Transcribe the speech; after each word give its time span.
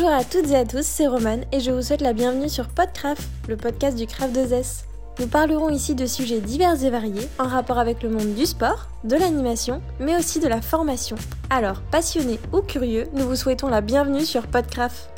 Bonjour 0.00 0.16
à 0.16 0.24
toutes 0.24 0.50
et 0.50 0.56
à 0.56 0.64
tous, 0.64 0.86
c'est 0.86 1.06
Romane 1.06 1.44
et 1.52 1.60
je 1.60 1.70
vous 1.70 1.82
souhaite 1.82 2.00
la 2.00 2.14
bienvenue 2.14 2.48
sur 2.48 2.68
Podcraft, 2.68 3.20
le 3.50 3.56
podcast 3.58 3.98
du 3.98 4.06
Craft 4.06 4.34
2S. 4.34 4.84
Nous 5.18 5.26
parlerons 5.26 5.68
ici 5.68 5.94
de 5.94 6.06
sujets 6.06 6.40
divers 6.40 6.82
et 6.82 6.88
variés 6.88 7.28
en 7.38 7.46
rapport 7.46 7.78
avec 7.78 8.02
le 8.02 8.08
monde 8.08 8.34
du 8.34 8.46
sport, 8.46 8.88
de 9.04 9.16
l'animation, 9.16 9.82
mais 9.98 10.16
aussi 10.16 10.40
de 10.40 10.48
la 10.48 10.62
formation. 10.62 11.16
Alors, 11.50 11.82
passionnés 11.90 12.40
ou 12.50 12.62
curieux, 12.62 13.08
nous 13.12 13.26
vous 13.26 13.36
souhaitons 13.36 13.68
la 13.68 13.82
bienvenue 13.82 14.24
sur 14.24 14.46
Podcraft. 14.46 15.10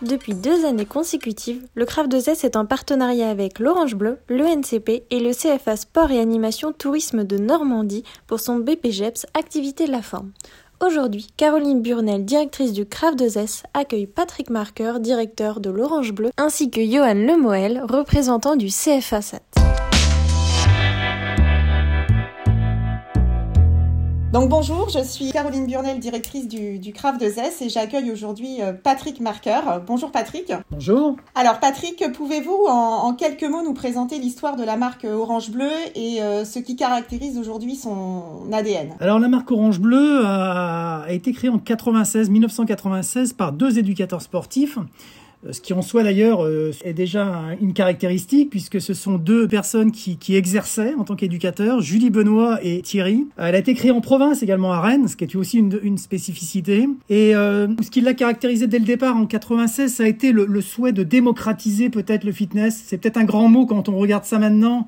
Depuis 0.00 0.34
deux 0.34 0.64
années 0.66 0.84
consécutives, 0.84 1.64
le 1.76 1.84
Craft 1.84 2.10
2S 2.10 2.44
est 2.44 2.56
en 2.56 2.66
partenariat 2.66 3.30
avec 3.30 3.60
l'Orange 3.60 3.94
Bleu, 3.94 4.18
le 4.26 4.44
NCP 4.44 5.04
et 5.08 5.20
le 5.20 5.30
CFA 5.30 5.76
Sport 5.76 6.10
et 6.10 6.18
Animation 6.18 6.72
Tourisme 6.72 7.22
de 7.22 7.38
Normandie 7.38 8.02
pour 8.26 8.40
son 8.40 8.56
BPGEPS 8.56 9.26
Activité 9.34 9.86
de 9.86 9.92
la 9.92 10.02
Forme. 10.02 10.32
Aujourd'hui, 10.84 11.28
Caroline 11.36 11.80
Burnel, 11.80 12.24
directrice 12.24 12.72
du 12.72 12.86
Craft 12.86 13.20
2S, 13.20 13.62
accueille 13.72 14.08
Patrick 14.08 14.50
Marker, 14.50 14.94
directeur 14.98 15.60
de 15.60 15.70
l'Orange 15.70 16.12
Bleu, 16.12 16.30
ainsi 16.36 16.70
que 16.72 16.80
Johan 16.80 17.14
Lemoel, 17.14 17.84
représentant 17.88 18.56
du 18.56 18.66
CFA. 18.66 19.20
Donc 24.32 24.48
bonjour, 24.48 24.88
je 24.88 25.04
suis 25.04 25.30
Caroline 25.30 25.66
Burnel, 25.66 25.98
directrice 25.98 26.48
du, 26.48 26.78
du 26.78 26.94
CRAF 26.94 27.18
2S 27.18 27.62
et 27.62 27.68
j'accueille 27.68 28.10
aujourd'hui 28.10 28.62
euh, 28.62 28.72
Patrick 28.72 29.20
Marker. 29.20 29.60
Bonjour 29.86 30.10
Patrick. 30.10 30.50
Bonjour. 30.70 31.16
Alors 31.34 31.60
Patrick, 31.60 32.02
pouvez-vous 32.14 32.64
en, 32.66 33.12
quelques 33.12 33.44
mots 33.44 33.62
nous 33.62 33.74
présenter 33.74 34.18
l'histoire 34.18 34.56
de 34.56 34.64
la 34.64 34.78
marque 34.78 35.04
Orange 35.04 35.50
Bleu 35.50 35.68
et 35.94 36.22
euh, 36.22 36.46
ce 36.46 36.60
qui 36.60 36.76
caractérise 36.76 37.36
aujourd'hui 37.36 37.76
son 37.76 38.50
ADN 38.50 38.94
Alors 39.00 39.18
la 39.18 39.28
marque 39.28 39.50
Orange 39.50 39.80
Bleu 39.80 40.22
a, 40.24 41.02
a 41.02 41.12
été 41.12 41.34
créée 41.34 41.50
en 41.50 41.58
96, 41.58 42.30
1996 42.30 43.34
par 43.34 43.52
deux 43.52 43.78
éducateurs 43.78 44.22
sportifs 44.22 44.78
ce 45.50 45.60
qui 45.60 45.72
en 45.72 45.82
soi 45.82 46.04
d'ailleurs 46.04 46.44
euh, 46.44 46.70
est 46.84 46.92
déjà 46.92 47.42
une 47.60 47.72
caractéristique 47.72 48.50
puisque 48.50 48.80
ce 48.80 48.94
sont 48.94 49.18
deux 49.18 49.48
personnes 49.48 49.90
qui, 49.90 50.18
exerçaient 50.36 50.94
en 50.94 51.04
tant 51.04 51.16
qu'éducateurs, 51.16 51.80
Julie 51.80 52.10
Benoît 52.10 52.58
et 52.62 52.80
Thierry. 52.82 53.26
Elle 53.36 53.54
a 53.54 53.58
été 53.58 53.74
créée 53.74 53.90
en 53.90 54.00
province 54.00 54.42
également 54.42 54.72
à 54.72 54.80
Rennes, 54.80 55.08
ce 55.08 55.16
qui 55.16 55.24
est 55.24 55.36
aussi 55.36 55.58
une, 55.58 55.78
une 55.82 55.98
spécificité. 55.98 56.88
Et 57.10 57.34
euh, 57.34 57.66
ce 57.82 57.90
qui 57.90 58.00
l'a 58.00 58.14
caractérisé 58.14 58.66
dès 58.66 58.78
le 58.78 58.84
départ 58.84 59.16
en 59.16 59.26
96, 59.26 59.92
ça 59.92 60.04
a 60.04 60.06
été 60.06 60.32
le, 60.32 60.46
le 60.46 60.60
souhait 60.60 60.92
de 60.92 61.02
démocratiser 61.02 61.90
peut-être 61.90 62.24
le 62.24 62.32
fitness. 62.32 62.82
C'est 62.86 62.98
peut-être 62.98 63.16
un 63.16 63.24
grand 63.24 63.48
mot 63.48 63.66
quand 63.66 63.88
on 63.88 63.96
regarde 63.96 64.24
ça 64.24 64.38
maintenant 64.38 64.86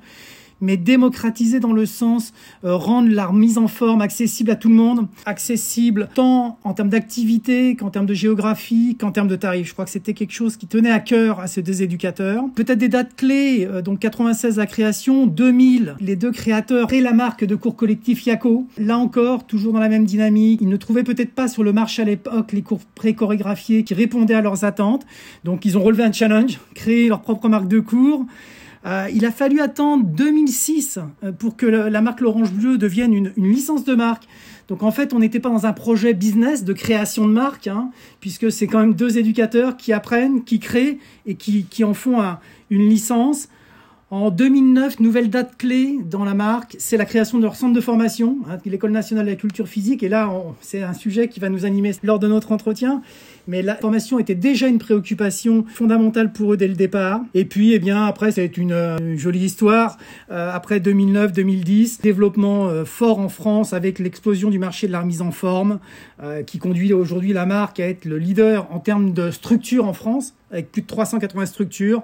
mais 0.61 0.77
démocratiser 0.77 1.59
dans 1.59 1.73
le 1.73 1.85
sens 1.85 2.33
euh, 2.63 2.75
rendre 2.75 3.09
la 3.09 3.31
mise 3.31 3.57
en 3.57 3.67
forme 3.67 4.01
accessible 4.01 4.51
à 4.51 4.55
tout 4.55 4.69
le 4.69 4.75
monde, 4.75 5.07
accessible 5.25 6.09
tant 6.13 6.57
en 6.63 6.73
termes 6.73 6.89
d'activité 6.89 7.75
qu'en 7.75 7.89
termes 7.89 8.05
de 8.05 8.13
géographie, 8.13 8.95
qu'en 8.99 9.11
termes 9.11 9.27
de 9.27 9.35
tarifs. 9.35 9.67
Je 9.67 9.73
crois 9.73 9.85
que 9.85 9.91
c'était 9.91 10.13
quelque 10.13 10.33
chose 10.33 10.57
qui 10.57 10.67
tenait 10.67 10.91
à 10.91 10.99
cœur 10.99 11.39
à 11.39 11.47
ces 11.47 11.61
deux 11.61 11.81
éducateurs. 11.81 12.43
Peut-être 12.55 12.79
des 12.79 12.89
dates 12.89 13.15
clés, 13.15 13.67
euh, 13.69 13.81
donc 13.81 13.99
96 13.99 14.57
la 14.57 14.65
création, 14.65 15.27
2000 15.27 15.95
les 15.99 16.15
deux 16.15 16.31
créateurs 16.31 16.91
et 16.93 17.01
la 17.01 17.13
marque 17.13 17.45
de 17.45 17.55
cours 17.55 17.75
collectif 17.75 18.25
Yaco. 18.25 18.67
Là 18.77 18.97
encore, 18.97 19.45
toujours 19.45 19.73
dans 19.73 19.79
la 19.79 19.89
même 19.89 20.05
dynamique, 20.05 20.59
ils 20.61 20.69
ne 20.69 20.77
trouvaient 20.77 21.03
peut-être 21.03 21.33
pas 21.33 21.47
sur 21.47 21.63
le 21.63 21.73
marché 21.73 22.01
à 22.01 22.05
l'époque 22.05 22.51
les 22.51 22.61
cours 22.61 22.79
pré-chorégraphiés 22.95 23.83
qui 23.83 23.93
répondaient 23.93 24.33
à 24.33 24.41
leurs 24.41 24.63
attentes. 24.63 25.05
Donc 25.43 25.65
ils 25.65 25.77
ont 25.77 25.83
relevé 25.83 26.03
un 26.03 26.11
challenge, 26.11 26.59
créé 26.73 27.07
leur 27.07 27.21
propre 27.21 27.49
marque 27.49 27.67
de 27.67 27.79
cours. 27.79 28.25
Euh, 28.85 29.07
il 29.13 29.25
a 29.25 29.31
fallu 29.31 29.61
attendre 29.61 30.05
2006 30.05 30.99
euh, 31.23 31.31
pour 31.31 31.57
que 31.57 31.65
la 31.65 32.01
marque 32.01 32.21
L'Orange 32.21 32.51
Bleu 32.51 32.77
devienne 32.77 33.13
une, 33.13 33.31
licence 33.35 33.83
de 33.83 33.95
marque. 33.95 34.27
Donc 34.67 34.83
en 34.83 34.91
fait, 34.91 35.13
on 35.13 35.19
n'était 35.19 35.39
pas 35.39 35.49
dans 35.49 35.65
un 35.65 35.73
projet 35.73 36.13
business 36.13 36.63
de 36.63 36.73
création 36.73 37.27
de 37.27 37.33
marque, 37.33 37.67
hein, 37.67 37.89
puisque 38.19 38.51
c'est 38.51 38.67
quand 38.67 38.79
même 38.79 38.93
deux 38.93 39.17
éducateurs 39.17 39.77
qui 39.77 39.93
apprennent, 39.93 40.43
qui 40.43 40.59
créent 40.59 40.99
et 41.25 41.35
qui, 41.35 41.65
qui 41.65 41.83
en 41.83 41.93
font 41.93 42.21
une 42.69 42.87
licence. 42.87 43.47
En 44.11 44.29
2009, 44.29 44.99
nouvelle 44.99 45.31
date 45.31 45.57
clé 45.57 45.97
dans 46.05 46.23
la 46.23 46.35
marque, 46.35 46.75
c'est 46.77 46.95
la 46.95 47.05
création 47.05 47.39
de 47.39 47.43
leur 47.43 47.55
centre 47.55 47.73
de 47.73 47.81
formation, 47.81 48.37
hein, 48.47 48.59
l'École 48.63 48.91
nationale 48.91 49.25
de 49.25 49.31
la 49.31 49.35
culture 49.35 49.67
physique. 49.67 50.03
Et 50.03 50.09
là, 50.09 50.31
c'est 50.61 50.83
un 50.83 50.93
sujet 50.93 51.27
qui 51.27 51.39
va 51.39 51.49
nous 51.49 51.65
animer 51.65 51.91
lors 52.03 52.19
de 52.19 52.27
notre 52.27 52.51
entretien. 52.51 53.01
Mais 53.47 53.63
la 53.63 53.75
formation 53.75 54.19
était 54.19 54.35
déjà 54.35 54.67
une 54.67 54.77
préoccupation 54.77 55.65
fondamentale 55.67 56.31
pour 56.31 56.53
eux 56.53 56.57
dès 56.57 56.67
le 56.67 56.75
départ. 56.75 57.21
Et 57.33 57.45
puis, 57.45 57.73
eh 57.73 57.79
bien, 57.79 58.05
après, 58.05 58.31
c'est 58.31 58.57
une, 58.57 58.73
une, 58.73 59.17
jolie 59.17 59.43
histoire. 59.43 59.97
Euh, 60.29 60.51
après 60.53 60.79
2009-2010, 60.79 62.01
développement 62.03 62.67
euh, 62.67 62.85
fort 62.85 63.17
en 63.17 63.29
France 63.29 63.73
avec 63.73 63.97
l'explosion 63.97 64.51
du 64.51 64.59
marché 64.59 64.85
de 64.85 64.91
la 64.91 65.01
remise 65.01 65.23
en 65.23 65.31
forme, 65.31 65.79
euh, 66.21 66.43
qui 66.43 66.59
conduit 66.59 66.93
aujourd'hui 66.93 67.33
la 67.33 67.47
marque 67.47 67.79
à 67.79 67.87
être 67.87 68.05
le 68.05 68.19
leader 68.19 68.67
en 68.71 68.79
termes 68.79 69.13
de 69.13 69.31
structure 69.31 69.85
en 69.85 69.93
France, 69.93 70.35
avec 70.51 70.71
plus 70.71 70.83
de 70.83 70.87
380 70.87 71.47
structures. 71.47 72.03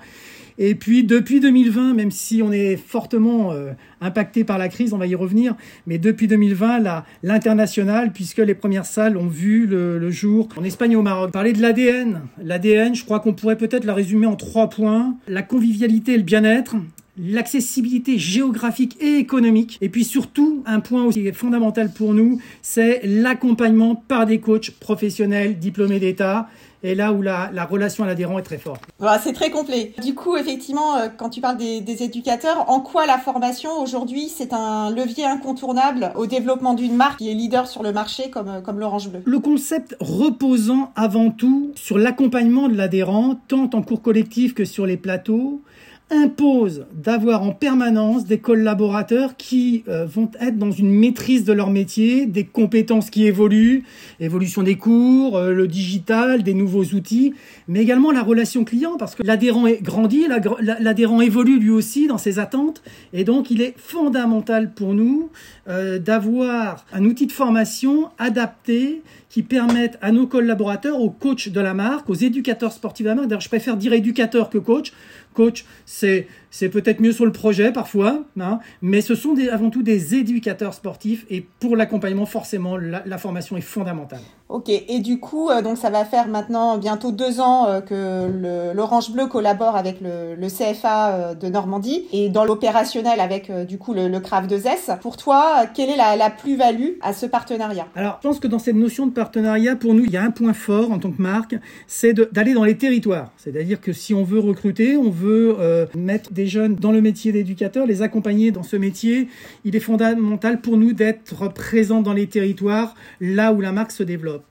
Et 0.58 0.76
puis 0.76 1.04
depuis 1.04 1.40
2020, 1.40 1.94
même 1.94 2.12
si 2.12 2.42
on 2.42 2.52
est 2.52 2.76
fortement 2.76 3.52
euh, 3.52 3.72
impacté 4.00 4.44
par 4.44 4.58
la 4.58 4.70
crise, 4.70 4.94
on 4.94 4.98
va 4.98 5.08
y 5.08 5.16
revenir, 5.16 5.56
mais 5.88 5.98
depuis 5.98 6.28
2020, 6.28 7.04
l'international, 7.24 8.12
puisque 8.12 8.40
les 8.40 8.56
premières 8.56 8.86
salles 8.86 9.18
ont 9.18 9.28
vu 9.28 9.66
le, 9.66 10.12
jour 10.12 10.50
en 10.58 10.64
Espagne 10.64 10.92
et 10.92 10.96
au 10.96 11.02
Maroc. 11.02 11.32
Parler 11.32 11.54
de 11.54 11.62
l'ADN. 11.62 12.22
L'ADN, 12.44 12.96
je 12.96 13.06
crois 13.06 13.20
qu'on 13.20 13.34
pourrait 13.34 13.58
peut-être 13.58 13.86
la 13.86 13.94
résumer 13.94 14.26
en 14.26 14.36
trois 14.36 14.70
points. 14.70 15.16
La 15.28 15.42
convivialité 15.42 16.14
et 16.14 16.18
le 16.18 16.24
bien-être, 16.24 16.76
l'accessibilité 17.22 18.18
géographique 18.18 18.98
et 19.00 19.18
économique. 19.18 19.78
Et 19.82 19.90
puis 19.90 20.04
surtout, 20.04 20.64
un 20.66 20.80
point 20.80 21.04
aussi 21.04 21.32
fondamental 21.32 21.92
pour 21.94 22.14
nous, 22.14 22.42
c'est 22.62 23.02
l'accompagnement 23.04 23.96
par 23.96 24.26
des 24.26 24.40
coachs 24.40 24.72
professionnels 24.72 25.60
diplômés 25.60 26.00
d'État 26.00 26.48
et 26.84 26.96
là 26.96 27.14
où 27.14 27.22
la, 27.22 27.50
relation 27.70 28.04
à 28.04 28.08
l'adhérent 28.08 28.40
est 28.40 28.44
très 28.44 28.58
forte. 28.58 28.82
Voilà, 28.98 29.20
c'est 29.20 29.34
très 29.34 29.52
complet. 29.52 29.94
Du 30.02 30.16
coup, 30.16 30.36
effectivement, 30.36 30.98
euh, 30.98 31.08
quand 31.16 31.30
tu 31.30 31.42
parles 31.42 31.58
des, 31.58 32.04
éducateurs, 32.04 32.70
en 32.70 32.80
quoi 32.80 33.06
la 33.06 33.18
formation 33.18 33.70
aujourd'hui, 33.80 34.30
c'est 34.30 34.54
un 34.54 34.90
levier 34.90 35.26
incontournable 35.26 36.12
au 36.16 36.26
développement 36.26 36.74
d'une 36.74 36.96
marque 36.96 37.20
qui 37.20 37.30
est 37.30 37.36
leader 37.36 37.68
sur 37.68 37.84
le 37.84 37.94
marché 37.94 38.30
comme, 38.30 38.48
euh, 38.48 38.62
comme 38.62 38.80
l'Orange 38.80 39.10
Bleu? 39.10 39.22
Le 39.26 39.40
concept 39.40 39.96
reposant 40.00 40.92
avant 40.96 41.30
tout 41.30 41.72
sur 41.76 41.98
l'accompagnement 41.98 42.68
de 42.68 42.76
l'adhérent, 42.76 43.36
tant 43.48 43.70
en 43.74 43.84
cours 43.84 44.02
collectif 44.02 44.56
que 44.56 44.66
sur 44.66 44.88
les 44.88 44.98
plateaux, 44.98 45.62
impose 46.12 46.86
d'avoir 46.94 47.42
en 47.42 47.52
permanence 47.52 48.26
des 48.26 48.40
collaborateurs 48.40 49.38
qui 49.38 49.84
euh, 49.88 50.06
vont 50.06 50.30
être 50.40 50.58
dans 50.58 50.72
une 50.72 50.92
maîtrise 50.92 51.46
de 51.46 51.54
leur 51.54 51.70
métier, 51.70 52.26
des 52.26 52.46
compétences 52.46 53.10
qui 53.10 53.26
évoluent, 53.26 53.84
évolution 54.20 54.62
des 54.62 54.76
cours, 54.76 55.38
euh, 55.38 55.54
le 55.54 55.68
digital, 55.68 56.44
des 56.44 56.54
nouveaux 56.54 56.84
outils, 56.84 57.34
mais 57.68 57.82
également 57.82 58.12
la 58.12 58.22
relation 58.22 58.66
client, 58.66 58.98
parce 58.98 59.16
que 59.16 59.24
l'adhérent 59.24 59.68
est 59.68 59.82
grandi, 59.82 60.28
l'adhérent 60.60 61.22
évolue 61.22 61.60
lui 61.60 61.70
aussi 61.70 62.08
dans 62.08 62.18
ses 62.18 62.40
attentes, 62.40 62.84
et 63.14 63.24
donc 63.24 63.50
il 63.50 63.62
est 63.62 63.74
fondamental 63.78 64.74
pour 64.74 64.94
nous 64.94 65.30
euh, 65.70 65.98
d'avoir 65.98 66.86
un 66.92 67.06
outil 67.06 67.26
de 67.26 67.32
formation 67.32 68.10
adapté 68.18 69.02
qui 69.30 69.44
permette 69.44 69.98
à 70.02 70.12
nos 70.12 70.28
collaborateurs, 70.28 71.00
aux 71.00 71.10
coachs 71.10 71.48
de 71.48 71.62
la 71.62 71.74
marque, 71.74 72.10
aux 72.10 72.16
éducateurs 72.16 72.74
sportifs 72.74 73.06
de 73.06 73.10
la 73.10 73.16
marque, 73.16 73.28
d'ailleurs 73.30 73.42
je 73.42 73.48
préfère 73.48 73.78
dire 73.78 73.94
éducateur 73.94 74.50
que 74.50 74.58
coach, 74.58 74.92
coach 75.34 75.64
c'est 76.02 76.28
c'est 76.52 76.70
peut-être 76.70 77.00
mieux 77.00 77.14
sur 77.14 77.26
le 77.26 77.32
projet 77.32 77.72
parfois, 77.72 78.20
hein, 78.40 78.60
mais 78.82 79.02
ce 79.02 79.16
sont 79.16 79.34
des, 79.34 79.50
avant 79.50 79.70
tout 79.70 79.82
des 79.82 80.16
éducateurs 80.16 80.74
sportifs 80.74 81.26
et 81.30 81.46
pour 81.60 81.76
l'accompagnement, 81.76 82.26
forcément, 82.26 82.78
la, 82.78 83.18
formation 83.18 83.56
est 83.56 83.62
fondamentale. 83.62 84.20
Ok, 84.50 84.70
et 84.70 85.00
du 85.00 85.20
coup, 85.20 85.50
euh, 85.50 85.62
donc 85.62 85.78
ça 85.78 85.90
va 85.90 86.04
faire 86.04 86.28
maintenant 86.28 86.78
bientôt 86.78 87.12
deux 87.12 87.40
ans 87.40 87.68
euh, 87.68 87.80
que 87.80 88.74
l'Orange 88.74 89.12
Bleu 89.12 89.28
collabore 89.28 89.78
avec 89.78 90.02
le, 90.02 90.36
le 90.36 90.48
CFA 90.48 91.10
euh, 91.10 91.34
de 91.36 91.48
Normandie 91.48 92.06
et 92.12 92.30
dans 92.30 92.44
l'opérationnel 92.44 93.22
avec 93.22 93.50
du 93.66 93.78
coup 93.78 93.94
le, 93.94 94.10
le 94.10 94.20
CRAF 94.20 94.48
2S. 94.48 95.00
Pour 95.00 95.16
toi, 95.16 95.66
quelle 95.74 95.90
est 95.90 95.96
la, 95.96 96.18
la 96.18 96.30
plus-value 96.30 96.98
à 97.02 97.14
ce 97.14 97.26
partenariat? 97.26 97.88
Alors, 97.96 98.20
je 98.22 98.28
pense 98.28 98.40
que 98.40 98.48
dans 98.48 98.60
cette 98.60 98.76
notion 98.76 99.06
de 99.06 99.12
partenariat, 99.12 99.78
pour 99.78 99.94
nous, 99.94 100.04
il 100.04 100.12
y 100.12 100.18
a 100.18 100.24
un 100.24 100.32
point 100.32 100.54
fort 100.54 100.92
en 100.92 101.00
tant 101.00 101.12
que 101.12 101.22
marque, 101.22 101.56
c'est 101.88 102.14
d'aller 102.34 102.54
dans 102.54 102.66
les 102.66 102.78
territoires. 102.78 103.32
C'est-à-dire 103.38 103.80
que 103.80 103.94
si 103.94 104.14
on 104.14 104.24
veut 104.24 104.40
recruter, 104.40 104.98
on 104.98 105.10
veut 105.10 105.56
mettre 105.96 106.34
des 106.34 106.41
jeunes 106.48 106.76
dans 106.76 106.92
le 106.92 107.02
métier 107.02 107.32
d'éducateur, 107.32 107.86
les 107.86 108.02
accompagner 108.02 108.52
dans 108.52 108.64
ce 108.64 108.76
métier. 108.76 109.28
Il 109.66 109.76
est 109.76 109.80
fondamental 109.80 110.62
pour 110.62 110.78
nous 110.78 110.94
d'être 110.94 111.48
présents 111.54 112.02
dans 112.02 112.14
les 112.14 112.28
territoires, 112.28 112.96
là 113.20 113.54
où 113.54 113.62
la 113.62 113.72
marque 113.72 113.92
se 113.92 114.04
développe. 114.04 114.44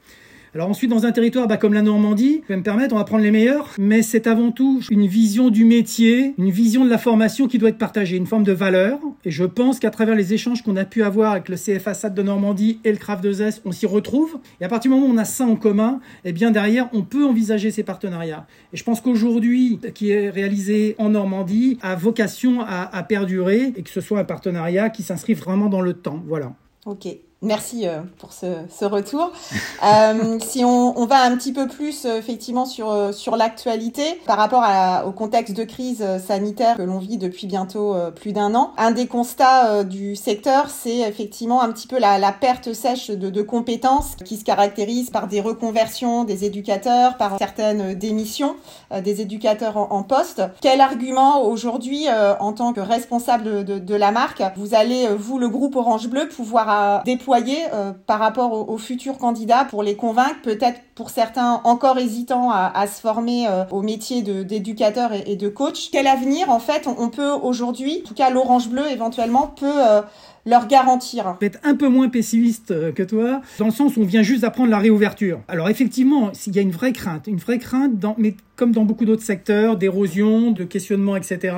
Alors 0.52 0.68
ensuite, 0.68 0.90
dans 0.90 1.06
un 1.06 1.12
territoire 1.12 1.46
bah, 1.46 1.56
comme 1.56 1.74
la 1.74 1.82
Normandie, 1.82 2.40
je 2.42 2.48
vais 2.48 2.56
me 2.56 2.64
permettre, 2.64 2.92
on 2.92 2.98
va 2.98 3.04
prendre 3.04 3.22
les 3.22 3.30
meilleurs, 3.30 3.68
mais 3.78 4.02
c'est 4.02 4.26
avant 4.26 4.50
tout 4.50 4.80
une 4.90 5.06
vision 5.06 5.48
du 5.48 5.64
métier, 5.64 6.34
une 6.38 6.50
vision 6.50 6.84
de 6.84 6.90
la 6.90 6.98
formation 6.98 7.46
qui 7.46 7.58
doit 7.58 7.68
être 7.68 7.78
partagée, 7.78 8.16
une 8.16 8.26
forme 8.26 8.42
de 8.42 8.52
valeur. 8.52 8.98
Et 9.24 9.30
je 9.30 9.44
pense 9.44 9.78
qu'à 9.78 9.90
travers 9.90 10.16
les 10.16 10.34
échanges 10.34 10.62
qu'on 10.62 10.74
a 10.74 10.84
pu 10.84 11.04
avoir 11.04 11.32
avec 11.32 11.48
le 11.48 11.56
CFA 11.56 11.94
SAT 11.94 12.10
de 12.10 12.22
Normandie 12.22 12.80
et 12.84 12.90
le 12.90 12.98
CRAF 12.98 13.22
2S, 13.22 13.60
on 13.64 13.70
s'y 13.70 13.86
retrouve. 13.86 14.38
Et 14.60 14.64
à 14.64 14.68
partir 14.68 14.90
du 14.90 14.96
moment 14.96 15.08
où 15.08 15.14
on 15.14 15.18
a 15.18 15.24
ça 15.24 15.44
en 15.44 15.54
commun, 15.54 16.00
eh 16.24 16.32
bien 16.32 16.50
derrière, 16.50 16.88
on 16.92 17.02
peut 17.02 17.24
envisager 17.24 17.70
ces 17.70 17.84
partenariats. 17.84 18.46
Et 18.72 18.76
je 18.76 18.82
pense 18.82 19.00
qu'aujourd'hui, 19.00 19.78
qui 19.94 20.10
est 20.10 20.30
réalisé 20.30 20.96
en 20.98 21.10
Normandie, 21.10 21.78
a 21.80 21.94
vocation 21.94 22.62
à, 22.62 22.90
à 22.92 23.02
perdurer 23.04 23.72
et 23.76 23.82
que 23.82 23.90
ce 23.90 24.00
soit 24.00 24.18
un 24.18 24.24
partenariat 24.24 24.90
qui 24.90 25.04
s'inscrive 25.04 25.38
vraiment 25.38 25.68
dans 25.68 25.80
le 25.80 25.92
temps. 25.92 26.20
Voilà. 26.26 26.54
Ok. 26.86 27.06
Merci 27.42 27.88
euh, 27.88 28.00
pour 28.18 28.34
ce, 28.34 28.46
ce 28.68 28.84
retour. 28.84 29.32
Euh, 29.82 30.38
si 30.40 30.62
on, 30.62 30.98
on, 31.00 31.06
va 31.06 31.22
un 31.22 31.34
petit 31.36 31.54
peu 31.54 31.66
plus 31.66 32.04
euh, 32.04 32.18
effectivement 32.18 32.66
sur 32.66 32.90
euh, 32.90 33.12
sur 33.12 33.36
l'actualité 33.36 34.20
par 34.26 34.36
rapport 34.36 34.62
à, 34.62 35.06
au 35.06 35.12
contexte 35.12 35.56
de 35.56 35.64
crise 35.64 36.04
sanitaire 36.18 36.76
que 36.76 36.82
l'on 36.82 36.98
vit 36.98 37.16
depuis 37.16 37.46
bientôt 37.46 37.96
plus 38.14 38.34
d'un 38.34 38.54
an, 38.54 38.72
un 38.76 38.90
des 38.90 39.06
constats 39.06 39.84
du 39.84 40.16
secteur, 40.16 40.68
c'est 40.68 40.98
effectivement 40.98 41.62
un 41.62 41.72
petit 41.72 41.86
peu 41.86 41.98
la, 41.98 42.18
la 42.18 42.32
perte 42.32 42.74
sèche 42.74 43.08
de, 43.08 43.30
de, 43.30 43.42
compétences 43.42 44.16
qui 44.22 44.36
se 44.36 44.44
caractérise 44.44 45.08
par 45.08 45.28
des 45.28 45.40
reconversions 45.40 46.24
des 46.24 46.44
éducateurs, 46.44 47.16
par 47.16 47.38
certaines 47.38 47.94
démissions 47.94 48.56
des 49.02 49.22
éducateurs 49.22 49.78
en, 49.78 49.88
en, 49.92 50.02
poste. 50.02 50.42
Quel 50.60 50.82
argument 50.82 51.42
aujourd'hui, 51.44 52.06
en 52.38 52.52
tant 52.52 52.74
que 52.74 52.80
responsable 52.80 53.64
de, 53.64 53.78
de, 53.78 53.94
la 53.94 54.12
marque, 54.12 54.42
vous 54.56 54.74
allez 54.74 55.08
vous 55.16 55.38
le 55.38 55.48
groupe 55.48 55.76
Orange 55.76 56.08
Bleu 56.08 56.28
pouvoir 56.28 57.02
déployer 57.04 57.29
euh, 57.32 57.92
par 58.06 58.18
rapport 58.18 58.68
aux, 58.68 58.78
futurs 58.78 59.18
candidats 59.18 59.64
pour 59.64 59.82
les 59.82 59.94
convaincre, 59.94 60.40
peut-être 60.42 60.80
pour 60.94 61.10
certains 61.10 61.60
encore 61.64 61.98
hésitants 61.98 62.50
à, 62.50 62.86
se 62.86 63.00
former 63.00 63.46
euh, 63.48 63.64
au 63.70 63.82
métier 63.82 64.22
d'éducateur 64.22 65.12
et, 65.12 65.36
de 65.36 65.48
coach. 65.48 65.90
Quel 65.90 66.06
avenir, 66.06 66.50
en 66.50 66.58
fait, 66.58 66.86
on, 66.86 67.08
peut 67.08 67.30
aujourd'hui, 67.30 68.02
en 68.04 68.08
tout 68.08 68.14
cas 68.14 68.30
l'Orange 68.30 68.68
Bleu 68.68 68.82
éventuellement, 68.90 69.46
peut 69.46 69.66
euh, 69.66 70.02
leur 70.46 70.66
garantir? 70.66 71.34
Je 71.40 71.46
vais 71.46 71.46
être 71.46 71.60
un 71.62 71.74
peu 71.74 71.88
moins 71.88 72.08
pessimiste 72.08 72.94
que 72.94 73.02
toi, 73.02 73.40
dans 73.58 73.66
le 73.66 73.70
sens 73.70 73.96
où 73.96 74.02
on 74.02 74.06
vient 74.06 74.22
juste 74.22 74.42
d'apprendre 74.42 74.70
la 74.70 74.78
réouverture. 74.78 75.40
Alors 75.48 75.68
effectivement, 75.68 76.32
il 76.46 76.56
y 76.56 76.58
a 76.58 76.62
une 76.62 76.72
vraie 76.72 76.92
crainte, 76.92 77.26
une 77.26 77.38
vraie 77.38 77.58
crainte, 77.58 77.92
mais 78.18 78.34
comme 78.56 78.72
dans 78.72 78.84
beaucoup 78.84 79.06
d'autres 79.06 79.22
secteurs, 79.22 79.78
d'érosion, 79.78 80.50
de 80.50 80.64
questionnement, 80.64 81.16
etc. 81.16 81.56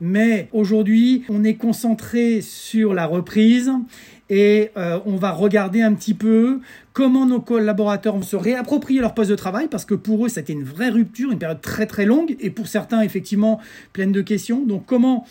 Mais 0.00 0.48
aujourd'hui, 0.52 1.24
on 1.28 1.44
est 1.44 1.54
concentré 1.54 2.40
sur 2.40 2.94
la 2.94 3.06
reprise 3.06 3.70
et 4.32 4.70
euh, 4.78 4.98
on 5.04 5.16
va 5.16 5.30
regarder 5.30 5.82
un 5.82 5.92
petit 5.92 6.14
peu 6.14 6.60
comment 6.94 7.26
nos 7.26 7.38
collaborateurs 7.38 8.16
vont 8.16 8.22
se 8.22 8.34
réapproprier 8.34 8.98
leur 8.98 9.12
poste 9.12 9.28
de 9.28 9.36
travail 9.36 9.68
parce 9.68 9.84
que 9.84 9.92
pour 9.92 10.24
eux 10.24 10.30
c'était 10.30 10.54
une 10.54 10.64
vraie 10.64 10.88
rupture, 10.88 11.30
une 11.30 11.38
période 11.38 11.60
très 11.60 11.84
très 11.84 12.06
longue 12.06 12.34
et 12.40 12.48
pour 12.48 12.66
certains 12.66 13.02
effectivement 13.02 13.60
pleine 13.92 14.10
de 14.10 14.22
questions. 14.22 14.64
Donc 14.64 14.86
comment 14.86 15.26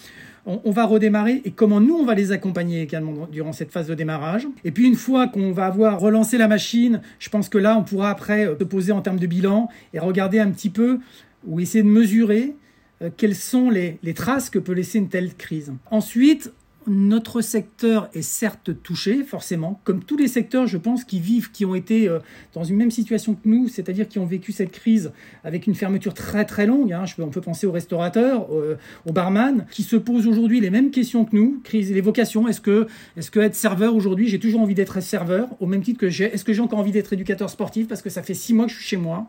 on, 0.46 0.70
va 0.70 0.86
redémarrer 0.86 1.42
et 1.46 1.50
comment 1.50 1.82
nous 1.82 1.96
on 1.96 2.06
va 2.06 2.14
les 2.14 2.32
accompagner 2.32 2.84
également 2.84 3.28
durant 3.32 3.54
cette 3.54 3.72
phase 3.72 3.88
de 3.88 3.96
démarrage. 3.96 4.48
Et 4.64 4.70
puis 4.70 4.86
une 4.86 4.94
fois 4.94 5.28
qu'on 5.28 5.52
va 5.52 5.66
avoir 5.66 6.00
relancé 6.00 6.38
la 6.38 6.48
machine, 6.48 7.02
je 7.18 7.30
pense 7.30 7.50
que 7.50 7.58
là 7.58 7.80
on 7.80 7.84
pourra 7.84 8.12
après 8.12 8.46
euh, 8.46 8.56
se 8.60 8.64
poser 8.66 8.92
en 8.92 9.02
termes 9.02 9.20
de 9.20 9.28
bilan 9.28 9.68
et 9.96 10.00
regarder 10.00 10.40
un 10.40 10.52
petit 10.52 10.70
peu 10.70 11.00
ou 11.48 11.60
essayer 11.60 11.84
de 11.84 11.90
mesurer 11.90 12.54
euh, 13.02 13.10
quelles 13.18 13.36
sont 13.36 13.72
les, 13.72 13.98
les 14.04 14.14
traces 14.14 14.52
que 14.52 14.60
peut 14.60 14.74
laisser 14.74 15.00
une 15.00 15.10
telle 15.10 15.34
crise. 15.34 15.74
Ensuite, 15.90 16.52
notre 16.88 17.42
secteur 17.42 18.10
est 18.14 18.22
certes 18.22 18.72
touché, 18.82 19.24
forcément, 19.24 19.82
comme 19.84 20.04
tous 20.04 20.18
les 20.18 20.28
secteurs, 20.28 20.68
je 20.68 20.78
pense, 20.78 21.04
qui 21.04 21.20
vivent, 21.20 21.52
qui 21.52 21.66
ont 21.66 21.76
été 21.76 22.08
euh, 22.08 22.20
dans 22.54 22.64
une 22.64 22.78
même 22.78 22.92
situation 22.92 23.36
que 23.36 23.48
nous, 23.48 23.68
c'est-à-dire 23.68 24.08
qui 24.08 24.20
ont 24.20 24.26
vécu 24.26 24.52
cette 24.52 24.72
crise 24.72 25.12
avec 25.44 25.68
une 25.68 25.76
fermeture 25.76 26.14
très 26.14 26.46
très 26.46 26.66
longue. 26.66 26.94
Hein. 26.94 27.06
on 27.20 27.28
peut 27.28 27.42
penser 27.42 27.68
aux 27.68 27.72
restaurateurs, 27.72 28.48
aux, 28.52 29.12
barman, 29.12 29.66
qui 29.72 29.84
se 29.84 29.96
posent 29.96 30.28
aujourd'hui 30.28 30.60
les 30.60 30.70
mêmes 30.70 30.92
questions 30.92 31.26
que 31.26 31.36
nous. 31.36 31.60
Crise, 31.64 31.92
les 31.92 32.02
vocations. 32.02 32.48
Est-ce 32.48 32.62
que, 32.62 32.88
est-ce 33.18 33.32
que 33.32 33.40
être 33.40 33.56
serveur 33.56 33.96
aujourd'hui, 33.96 34.28
j'ai 34.28 34.40
toujours 34.40 34.62
envie 34.62 34.76
d'être 34.76 35.02
serveur, 35.02 35.50
au 35.60 35.66
même 35.66 35.82
titre 35.82 36.00
que 36.00 36.10
j'ai, 36.10 36.26
est-ce 36.26 36.44
que 36.44 36.54
j'ai 36.54 36.62
encore 36.62 36.80
envie 36.80 36.92
d'être 36.92 37.14
éducateur 37.14 37.50
sportif 37.50 37.88
parce 37.88 38.02
que 38.02 38.10
ça 38.10 38.24
fait 38.24 38.34
six 38.34 38.54
mois 38.54 38.66
que 38.66 38.72
je 38.72 38.78
suis 38.78 38.86
chez 38.86 38.98
moi. 38.98 39.28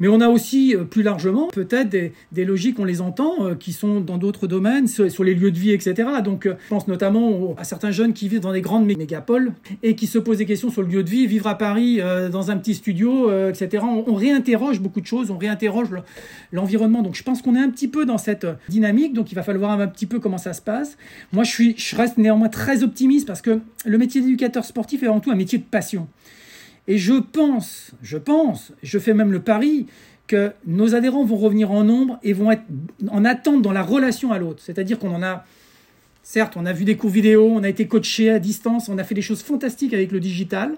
Mais 0.00 0.08
on 0.08 0.20
a 0.20 0.28
aussi 0.28 0.74
euh, 0.74 0.84
plus 0.84 1.02
largement 1.02 1.48
peut-être 1.48 1.90
des, 1.90 2.44
logiques, 2.44 2.78
on 2.78 2.84
les 2.84 3.02
entend, 3.02 3.46
euh, 3.46 3.54
qui 3.54 3.72
sont 3.72 4.00
dans 4.00 4.16
d'autres 4.16 4.46
domaines, 4.46 4.88
sur, 4.88 5.22
les 5.22 5.34
lieux 5.34 5.50
de 5.50 5.58
vie, 5.58 5.72
etc. 5.72 6.08
Donc 6.24 6.46
euh, 6.46 6.54
je 6.64 6.68
pense 6.68 6.88
notamment 6.88 7.54
à 7.58 7.64
certains 7.64 7.90
jeunes 7.90 8.14
qui 8.14 8.28
vivent 8.28 8.40
dans 8.40 8.52
des 8.52 8.62
grandes 8.62 8.86
mégapoles 8.86 9.52
et 9.82 9.94
qui 9.94 10.06
se 10.06 10.18
posent 10.18 10.38
des 10.38 10.46
questions 10.46 10.70
sur 10.70 10.82
le 10.82 10.88
lieu 10.88 11.04
de 11.04 11.10
vie, 11.10 11.26
vivre 11.26 11.46
à 11.46 11.56
Paris 11.58 12.00
dans 12.32 12.50
un 12.50 12.56
petit 12.56 12.74
studio, 12.74 13.30
etc. 13.48 13.84
On, 13.84 14.14
réinterroge 14.14 14.80
beaucoup 14.80 15.00
de 15.00 15.06
choses, 15.06 15.30
on 15.30 15.36
réinterroge 15.36 15.88
l'environnement. 16.52 17.02
Donc 17.02 17.14
je 17.14 17.22
pense 17.22 17.42
qu'on 17.42 17.54
est 17.54 17.60
un 17.60 17.68
petit 17.68 17.88
peu 17.88 18.06
dans 18.06 18.18
cette 18.18 18.46
dynamique, 18.68 19.12
donc 19.12 19.30
il 19.30 19.34
va 19.34 19.42
falloir 19.42 19.78
un 19.78 19.86
petit 19.86 20.06
peu 20.06 20.18
comment 20.18 20.38
ça 20.38 20.54
se 20.54 20.62
passe. 20.62 20.96
Moi 21.32 21.44
je, 21.44 21.50
suis, 21.50 21.74
je 21.76 21.96
reste 21.96 22.16
néanmoins 22.16 22.48
très 22.48 22.82
optimiste 22.82 23.26
parce 23.26 23.42
que 23.42 23.60
le 23.84 23.98
métier 23.98 24.20
d'éducateur 24.22 24.64
sportif 24.64 25.02
est 25.02 25.06
avant 25.06 25.20
tout 25.20 25.30
un 25.30 25.36
métier 25.36 25.58
de 25.58 25.64
passion. 25.64 26.08
Et 26.88 26.98
je 26.98 27.14
pense, 27.14 27.92
je 28.02 28.18
pense, 28.18 28.72
je 28.82 28.98
fais 28.98 29.14
même 29.14 29.32
le 29.32 29.40
pari 29.40 29.86
que 30.26 30.52
nos 30.66 30.94
adhérents 30.94 31.24
vont 31.24 31.36
revenir 31.36 31.70
en 31.72 31.82
nombre 31.82 32.18
et 32.22 32.32
vont 32.32 32.50
être 32.52 32.62
en 33.10 33.24
attente 33.24 33.62
dans 33.62 33.72
la 33.72 33.82
relation 33.82 34.32
à 34.32 34.38
l'autre. 34.38 34.62
C'est-à-dire 34.64 34.98
qu'on 34.98 35.12
en 35.14 35.22
a, 35.22 35.44
certes, 36.22 36.56
on 36.56 36.66
a 36.66 36.72
vu 36.72 36.84
des 36.84 36.96
cours 36.96 37.10
vidéo, 37.10 37.50
on 37.52 37.62
a 37.62 37.68
été 37.68 37.88
coaché 37.88 38.30
à 38.30 38.38
distance, 38.38 38.88
on 38.88 38.98
a 38.98 39.04
fait 39.04 39.14
des 39.14 39.22
choses 39.22 39.42
fantastiques 39.42 39.92
avec 39.92 40.12
le 40.12 40.20
digital, 40.20 40.76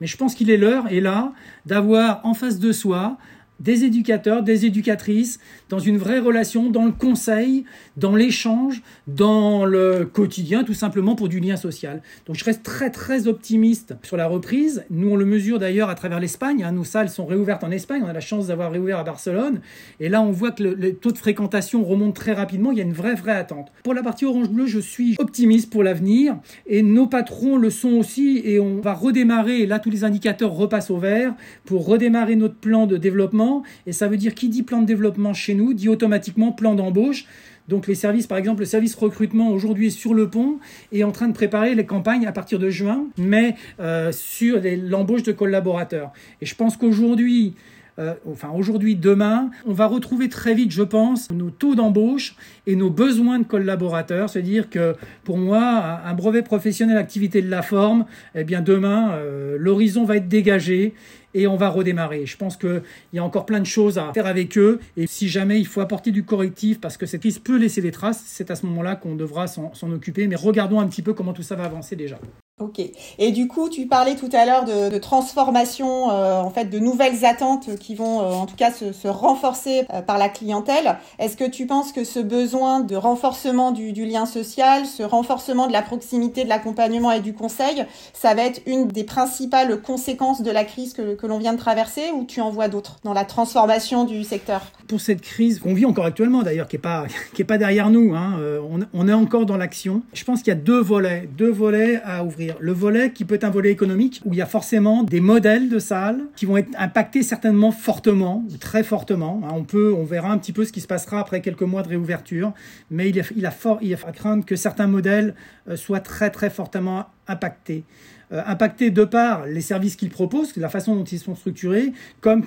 mais 0.00 0.06
je 0.06 0.16
pense 0.16 0.34
qu'il 0.34 0.50
est 0.50 0.56
l'heure, 0.56 0.90
et 0.92 1.00
là, 1.00 1.32
d'avoir 1.66 2.24
en 2.24 2.34
face 2.34 2.58
de 2.58 2.72
soi 2.72 3.18
des 3.64 3.84
éducateurs, 3.84 4.42
des 4.42 4.66
éducatrices, 4.66 5.40
dans 5.70 5.78
une 5.78 5.96
vraie 5.96 6.18
relation, 6.18 6.70
dans 6.70 6.84
le 6.84 6.92
conseil, 6.92 7.64
dans 7.96 8.14
l'échange, 8.14 8.82
dans 9.06 9.64
le 9.64 10.04
quotidien, 10.04 10.64
tout 10.64 10.74
simplement 10.74 11.14
pour 11.14 11.28
du 11.28 11.40
lien 11.40 11.56
social. 11.56 12.02
Donc 12.26 12.36
je 12.36 12.44
reste 12.44 12.62
très 12.62 12.90
très 12.90 13.26
optimiste 13.26 13.94
sur 14.02 14.18
la 14.18 14.26
reprise. 14.26 14.84
Nous 14.90 15.08
on 15.08 15.16
le 15.16 15.24
mesure 15.24 15.58
d'ailleurs 15.58 15.88
à 15.88 15.94
travers 15.94 16.20
l'Espagne. 16.20 16.62
Hein. 16.62 16.72
Nos 16.72 16.84
salles 16.84 17.08
sont 17.08 17.24
réouvertes 17.24 17.64
en 17.64 17.70
Espagne. 17.70 18.02
On 18.04 18.08
a 18.08 18.12
la 18.12 18.20
chance 18.20 18.48
d'avoir 18.48 18.70
réouvert 18.70 18.98
à 18.98 19.04
Barcelone. 19.04 19.60
Et 19.98 20.10
là 20.10 20.20
on 20.20 20.30
voit 20.30 20.50
que 20.50 20.62
le, 20.62 20.94
taux 20.94 21.12
de 21.12 21.18
fréquentation 21.18 21.84
remonte 21.84 22.14
très 22.14 22.34
rapidement. 22.34 22.70
Il 22.70 22.78
y 22.78 22.82
a 22.82 22.84
une 22.84 22.92
vraie 22.92 23.14
vraie 23.14 23.32
attente. 23.32 23.72
Pour 23.82 23.94
la 23.94 24.02
partie 24.02 24.26
Orange 24.26 24.50
Bleu, 24.50 24.66
je 24.66 24.78
suis 24.78 25.16
optimiste 25.18 25.70
pour 25.70 25.82
l'avenir. 25.82 26.36
Et 26.66 26.82
nos 26.82 27.06
patrons 27.06 27.56
le 27.56 27.70
sont 27.70 27.92
aussi. 27.92 28.42
Et 28.44 28.60
on 28.60 28.82
va 28.82 28.92
redémarrer. 28.92 29.64
Là 29.64 29.78
tous 29.78 29.90
les 29.90 30.04
indicateurs 30.04 30.52
repassent 30.52 30.90
au 30.90 30.98
vert 30.98 31.34
pour 31.64 31.86
redémarrer 31.86 32.36
notre 32.36 32.56
plan 32.56 32.86
de 32.86 32.98
développement 32.98 33.53
et 33.86 33.92
ça 33.92 34.08
veut 34.08 34.16
dire 34.16 34.34
qui 34.34 34.48
dit 34.48 34.62
plan 34.62 34.80
de 34.80 34.86
développement 34.86 35.34
chez 35.34 35.54
nous, 35.54 35.74
dit 35.74 35.88
automatiquement 35.88 36.52
plan 36.52 36.74
d'embauche. 36.74 37.26
Donc 37.68 37.86
les 37.86 37.94
services, 37.94 38.26
par 38.26 38.38
exemple, 38.38 38.60
le 38.60 38.66
service 38.66 38.94
recrutement 38.94 39.48
aujourd'hui 39.50 39.86
est 39.86 39.90
sur 39.90 40.12
le 40.12 40.28
pont 40.28 40.58
et 40.92 41.02
en 41.02 41.12
train 41.12 41.28
de 41.28 41.32
préparer 41.32 41.74
les 41.74 41.86
campagnes 41.86 42.26
à 42.26 42.32
partir 42.32 42.58
de 42.58 42.68
juin, 42.68 43.06
mais 43.16 43.54
euh, 43.80 44.12
sur 44.12 44.60
l'embauche 44.62 45.22
de 45.22 45.32
collaborateurs. 45.32 46.12
Et 46.42 46.46
je 46.46 46.54
pense 46.54 46.76
qu'aujourd'hui, 46.76 47.54
euh, 47.98 48.14
enfin 48.28 48.50
aujourd'hui, 48.50 48.96
demain, 48.96 49.50
on 49.66 49.72
va 49.72 49.86
retrouver 49.86 50.28
très 50.28 50.54
vite, 50.54 50.72
je 50.72 50.82
pense, 50.82 51.30
nos 51.30 51.50
taux 51.50 51.74
d'embauche 51.74 52.34
et 52.66 52.74
nos 52.76 52.90
besoins 52.90 53.38
de 53.38 53.44
collaborateurs. 53.44 54.28
C'est-à-dire 54.28 54.68
que 54.68 54.94
pour 55.22 55.38
moi, 55.38 56.00
un 56.04 56.14
brevet 56.14 56.42
professionnel 56.42 56.96
activité 56.96 57.40
de 57.40 57.50
la 57.50 57.62
forme, 57.62 58.06
eh 58.34 58.44
bien 58.44 58.60
demain, 58.60 59.12
euh, 59.12 59.56
l'horizon 59.58 60.04
va 60.04 60.16
être 60.16 60.28
dégagé 60.28 60.94
et 61.34 61.46
on 61.46 61.56
va 61.56 61.68
redémarrer. 61.68 62.26
Je 62.26 62.36
pense 62.36 62.56
qu'il 62.56 62.82
y 63.12 63.18
a 63.18 63.24
encore 63.24 63.46
plein 63.46 63.60
de 63.60 63.66
choses 63.66 63.98
à 63.98 64.12
faire 64.12 64.26
avec 64.26 64.56
eux 64.58 64.80
et 64.96 65.06
si 65.06 65.28
jamais 65.28 65.58
il 65.58 65.66
faut 65.66 65.80
apporter 65.80 66.10
du 66.10 66.24
correctif 66.24 66.80
parce 66.80 66.96
que 66.96 67.06
cette 67.06 67.20
crise 67.20 67.38
peut 67.38 67.58
laisser 67.58 67.80
des 67.80 67.90
traces, 67.90 68.22
c'est 68.26 68.50
à 68.50 68.56
ce 68.56 68.66
moment-là 68.66 68.96
qu'on 68.96 69.14
devra 69.14 69.46
s'en 69.46 69.90
occuper. 69.92 70.26
Mais 70.26 70.36
regardons 70.36 70.80
un 70.80 70.86
petit 70.86 71.02
peu 71.02 71.12
comment 71.12 71.32
tout 71.32 71.42
ça 71.42 71.56
va 71.56 71.64
avancer 71.64 71.96
déjà. 71.96 72.18
Ok. 72.60 72.80
Et 73.18 73.32
du 73.32 73.48
coup, 73.48 73.68
tu 73.68 73.86
parlais 73.88 74.14
tout 74.14 74.28
à 74.32 74.46
l'heure 74.46 74.64
de, 74.64 74.96
transformation, 74.98 76.12
euh, 76.12 76.38
en 76.38 76.50
fait, 76.50 76.66
de 76.66 76.78
nouvelles 76.78 77.24
attentes 77.24 77.74
qui 77.80 77.96
vont, 77.96 78.20
euh, 78.20 78.30
en 78.30 78.46
tout 78.46 78.54
cas, 78.54 78.70
se, 78.70 79.08
renforcer 79.08 79.86
euh, 79.92 80.02
par 80.02 80.18
la 80.18 80.28
clientèle. 80.28 80.98
Est-ce 81.18 81.36
que 81.36 81.50
tu 81.50 81.66
penses 81.66 81.90
que 81.90 82.04
ce 82.04 82.20
besoin 82.20 82.78
de 82.78 82.94
renforcement 82.94 83.72
du, 83.72 83.92
lien 84.04 84.24
social, 84.24 84.86
ce 84.86 85.02
renforcement 85.02 85.66
de 85.66 85.72
la 85.72 85.82
proximité, 85.82 86.44
de 86.44 86.48
l'accompagnement 86.48 87.10
et 87.10 87.18
du 87.18 87.34
conseil, 87.34 87.86
ça 88.12 88.34
va 88.34 88.44
être 88.44 88.60
une 88.66 88.86
des 88.86 89.02
principales 89.02 89.82
conséquences 89.82 90.40
de 90.40 90.52
la 90.52 90.62
crise 90.62 90.92
que, 90.92 91.16
que 91.16 91.26
l'on 91.26 91.38
vient 91.38 91.54
de 91.54 91.58
traverser, 91.58 92.12
ou 92.14 92.24
tu 92.24 92.40
en 92.40 92.50
vois 92.50 92.68
d'autres 92.68 92.98
dans 93.02 93.14
la 93.14 93.24
transformation 93.24 94.04
du 94.04 94.22
secteur? 94.22 94.62
Pour 94.86 95.00
cette 95.00 95.22
crise 95.22 95.58
qu'on 95.58 95.74
vit 95.74 95.86
encore 95.86 96.04
actuellement, 96.04 96.44
d'ailleurs, 96.44 96.68
qui 96.68 96.76
est 96.76 96.78
pas 96.78 97.06
qui 97.34 97.42
est 97.42 97.46
pas 97.46 97.58
derrière 97.58 97.90
nous, 97.90 98.14
hein, 98.14 98.38
on, 98.70 98.78
on 98.92 99.08
est 99.08 99.12
encore 99.12 99.44
dans 99.44 99.56
l'action. 99.56 100.02
Je 100.12 100.22
pense 100.22 100.42
qu'il 100.42 100.52
y 100.52 100.56
a 100.56 100.60
deux 100.60 100.80
volets, 100.80 101.28
deux 101.36 101.50
volets 101.50 102.00
à 102.04 102.22
ouvrir 102.22 102.43
le 102.60 102.72
volet 102.72 103.12
qui 103.12 103.24
peut 103.24 103.34
être 103.34 103.44
un 103.44 103.50
volet 103.50 103.70
économique, 103.70 104.20
où 104.24 104.32
il 104.32 104.38
y 104.38 104.42
a 104.42 104.46
forcément 104.46 105.02
des 105.02 105.20
modèles 105.20 105.68
de 105.68 105.78
salles 105.78 106.20
qui 106.36 106.46
vont 106.46 106.56
être 106.56 106.70
impactés 106.78 107.22
certainement 107.22 107.72
fortement, 107.72 108.44
très 108.60 108.82
fortement. 108.82 109.42
Hein, 109.44 109.50
on 109.52 109.64
peut, 109.64 109.92
on 109.92 110.04
verra 110.04 110.30
un 110.30 110.38
petit 110.38 110.52
peu 110.52 110.64
ce 110.64 110.72
qui 110.72 110.80
se 110.80 110.86
passera 110.86 111.20
après 111.20 111.40
quelques 111.40 111.62
mois 111.62 111.82
de 111.82 111.88
réouverture, 111.88 112.52
mais 112.90 113.10
il, 113.10 113.20
a, 113.20 113.48
a 113.48 113.50
fort, 113.50 113.78
il 113.82 113.94
a 113.94 113.98
à 114.06 114.12
craindre 114.12 114.44
que 114.44 114.56
certains 114.56 114.86
modèles 114.86 115.34
euh, 115.68 115.76
soient 115.76 116.00
très 116.00 116.30
très 116.30 116.50
fortement 116.50 117.06
impactés. 117.28 117.84
Euh, 118.32 118.42
impactés 118.46 118.90
de 118.90 119.04
par 119.04 119.46
les 119.46 119.60
services 119.60 119.96
qu'ils 119.96 120.10
proposent, 120.10 120.56
la 120.56 120.68
façon 120.68 120.96
dont 120.96 121.04
ils 121.04 121.18
sont 121.18 121.34
structurés, 121.34 121.92
comme 122.20 122.44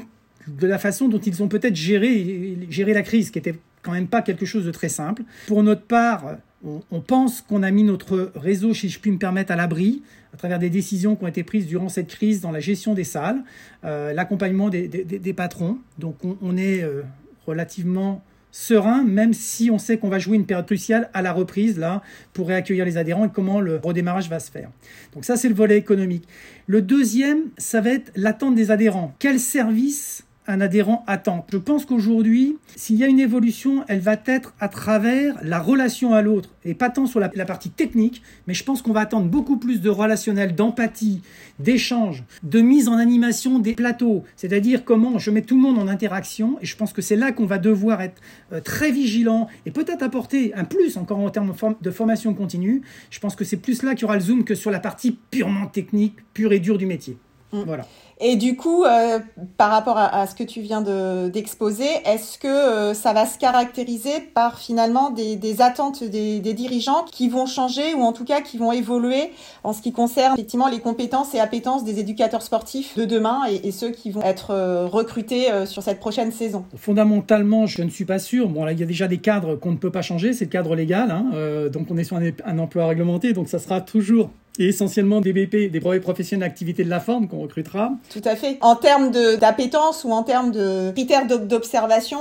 de 0.47 0.67
la 0.67 0.77
façon 0.77 1.07
dont 1.07 1.19
ils 1.19 1.43
ont 1.43 1.47
peut-être 1.47 1.75
géré, 1.75 2.57
géré 2.69 2.93
la 2.93 3.03
crise, 3.03 3.31
qui 3.31 3.39
était 3.39 3.55
quand 3.81 3.91
même 3.91 4.07
pas 4.07 4.21
quelque 4.21 4.45
chose 4.45 4.65
de 4.65 4.71
très 4.71 4.89
simple. 4.89 5.23
Pour 5.47 5.63
notre 5.63 5.83
part, 5.83 6.37
on, 6.63 7.01
pense 7.01 7.41
qu'on 7.41 7.63
a 7.63 7.71
mis 7.71 7.83
notre 7.83 8.31
réseau, 8.35 8.73
si 8.73 8.89
je 8.89 8.99
puis 8.99 9.11
me 9.11 9.17
permettre, 9.17 9.51
à 9.51 9.55
l'abri 9.55 10.01
à 10.33 10.37
travers 10.37 10.59
des 10.59 10.69
décisions 10.69 11.15
qui 11.15 11.23
ont 11.23 11.27
été 11.27 11.43
prises 11.43 11.67
durant 11.67 11.89
cette 11.89 12.07
crise 12.07 12.41
dans 12.41 12.51
la 12.51 12.59
gestion 12.59 12.93
des 12.93 13.03
salles, 13.03 13.43
euh, 13.85 14.13
l'accompagnement 14.13 14.69
des, 14.69 15.33
patrons. 15.35 15.77
Donc 15.97 16.17
on, 16.23 16.57
est 16.57 16.83
euh, 16.83 17.01
relativement 17.45 18.23
serein, 18.51 19.03
même 19.03 19.33
si 19.33 19.71
on 19.71 19.77
sait 19.77 19.97
qu'on 19.97 20.09
va 20.09 20.19
jouer 20.19 20.35
une 20.35 20.45
période 20.45 20.65
cruciale 20.65 21.09
à 21.13 21.21
la 21.21 21.31
reprise, 21.31 21.77
là, 21.79 22.01
pour 22.33 22.47
réaccueillir 22.47 22.85
les 22.85 22.97
adhérents 22.97 23.25
et 23.25 23.29
comment 23.33 23.59
le 23.59 23.77
redémarrage 23.77 24.29
va 24.29 24.39
se 24.39 24.51
faire. 24.51 24.69
Donc 25.13 25.25
ça, 25.25 25.37
c'est 25.37 25.49
le 25.49 25.55
volet 25.55 25.77
économique. 25.77 26.27
Le 26.65 26.81
deuxième, 26.81 27.45
ça 27.57 27.81
va 27.81 27.91
être 27.91 28.11
l'attente 28.15 28.55
des 28.55 28.71
adhérents. 28.71 29.15
Quel 29.19 29.39
service 29.39 30.26
un 30.47 30.61
adhérent 30.61 31.03
attend. 31.07 31.45
Je 31.51 31.57
pense 31.57 31.85
qu'aujourd'hui, 31.85 32.57
s'il 32.75 32.95
y 32.95 33.03
a 33.03 33.07
une 33.07 33.19
évolution, 33.19 33.83
elle 33.87 33.99
va 33.99 34.15
être 34.25 34.53
à 34.59 34.69
travers 34.69 35.35
la 35.43 35.59
relation 35.59 36.13
à 36.13 36.21
l'autre 36.21 36.49
et 36.63 36.73
pas 36.73 36.89
tant 36.89 37.05
sur 37.05 37.19
la, 37.19 37.29
partie 37.29 37.69
technique, 37.69 38.21
mais 38.47 38.53
je 38.53 38.63
pense 38.63 38.81
qu'on 38.81 38.93
va 38.93 39.01
attendre 39.01 39.27
beaucoup 39.27 39.57
plus 39.57 39.81
de 39.81 39.89
relationnel, 39.89 40.55
d'empathie, 40.55 41.21
d'échange, 41.59 42.23
de 42.43 42.61
mise 42.61 42.87
en 42.87 42.97
animation 42.97 43.59
des 43.59 43.73
plateaux, 43.73 44.23
c'est-à-dire 44.35 44.83
comment 44.85 45.19
je 45.19 45.31
mets 45.31 45.41
tout 45.41 45.55
le 45.55 45.61
monde 45.61 45.77
en 45.79 45.87
interaction 45.87 46.57
et 46.61 46.65
je 46.65 46.75
pense 46.75 46.93
que 46.93 47.01
c'est 47.01 47.15
là 47.15 47.31
qu'on 47.31 47.45
va 47.45 47.57
devoir 47.57 48.01
être 48.01 48.21
euh, 48.53 48.61
très 48.61 48.91
vigilant 48.91 49.47
et 49.65 49.71
peut-être 49.71 50.03
apporter 50.03 50.53
un 50.55 50.63
plus 50.63 50.97
encore 50.97 51.19
en 51.19 51.29
termes 51.29 51.53
de 51.81 51.91
formation 51.91 52.33
continue. 52.33 52.81
Je 53.09 53.19
pense 53.19 53.35
que 53.35 53.43
c'est 53.43 53.57
plus 53.57 53.83
là 53.83 53.93
qu'il 53.93 54.03
y 54.03 54.05
aura 54.05 54.15
le 54.15 54.21
zoom 54.21 54.43
que 54.43 54.55
sur 54.55 54.71
la 54.71 54.79
partie 54.79 55.17
purement 55.31 55.67
technique, 55.67 56.15
pure 56.33 56.53
et 56.53 56.59
dure 56.59 56.77
du 56.77 56.85
métier. 56.85 57.17
Mm. 57.51 57.63
Voilà. 57.65 57.85
Et 58.19 58.35
du 58.35 58.55
coup, 58.55 58.83
euh, 58.83 59.19
par 59.57 59.69
rapport 59.69 59.97
à, 59.97 60.25
ce 60.25 60.33
que 60.33 60.43
tu 60.43 60.61
viens 60.61 60.81
d'exposer, 60.81 61.85
est-ce 62.05 62.39
que 62.39 62.47
euh, 62.47 62.93
ça 62.95 63.13
va 63.13 63.27
se 63.27 63.37
caractériser 63.37 64.21
par 64.33 64.57
finalement 64.57 65.11
des, 65.11 65.61
attentes 65.61 66.03
des, 66.03 66.39
dirigeants 66.39 67.05
qui 67.11 67.29
vont 67.29 67.45
changer 67.45 67.93
ou 67.93 68.01
en 68.01 68.13
tout 68.13 68.25
cas 68.25 68.41
qui 68.41 68.57
vont 68.57 68.71
évoluer 68.71 69.31
en 69.63 69.71
ce 69.71 69.83
qui 69.83 69.91
concerne 69.91 70.33
effectivement 70.33 70.67
les 70.67 70.79
compétences 70.79 71.35
et 71.35 71.39
appétences 71.39 71.83
des 71.83 71.99
éducateurs 71.99 72.41
sportifs 72.41 72.97
de 72.97 73.05
demain 73.05 73.41
et, 73.63 73.71
ceux 73.71 73.91
qui 73.91 74.09
vont 74.09 74.23
être 74.23 74.51
euh, 74.51 74.87
recrutés 74.87 75.47
sur 75.65 75.83
cette 75.83 75.99
prochaine 75.99 76.31
saison? 76.31 76.65
Fondamentalement, 76.75 77.67
je 77.67 77.83
ne 77.83 77.89
suis 77.89 78.05
pas 78.05 78.17
sûr. 78.17 78.49
Bon, 78.49 78.65
là, 78.65 78.71
il 78.71 78.79
y 78.79 78.83
a 78.83 78.87
déjà 78.87 79.07
des 79.07 79.19
cadres 79.19 79.55
qu'on 79.55 79.71
ne 79.71 79.77
peut 79.77 79.91
pas 79.91 80.01
changer, 80.01 80.33
c'est 80.33 80.45
le 80.45 80.49
cadre 80.49 80.75
légal. 80.75 81.11
Hein, 81.11 81.69
donc, 81.71 81.87
on 81.91 81.97
est 81.97 82.03
sur 82.03 82.17
un, 82.17 82.23
un 82.45 82.59
emploi 82.59 82.87
réglementé, 82.87 83.33
donc 83.33 83.47
ça 83.49 83.59
sera 83.59 83.81
toujours 83.81 84.31
et 84.59 84.67
essentiellement 84.67 85.21
des 85.21 85.33
BP, 85.33 85.71
des 85.71 85.79
brevets 85.79 86.01
professionnels 86.01 86.49
d'activité 86.49 86.83
de 86.83 86.89
la 86.89 86.99
forme 86.99 87.27
qu'on 87.27 87.39
recrutera. 87.39 87.91
Tout 88.11 88.21
à 88.23 88.35
fait. 88.35 88.57
En 88.61 88.75
termes 88.75 89.11
d'appétence 89.11 90.03
ou 90.03 90.11
en 90.11 90.23
termes 90.23 90.51
de 90.51 90.91
critères 90.91 91.27
d'observation, 91.27 92.19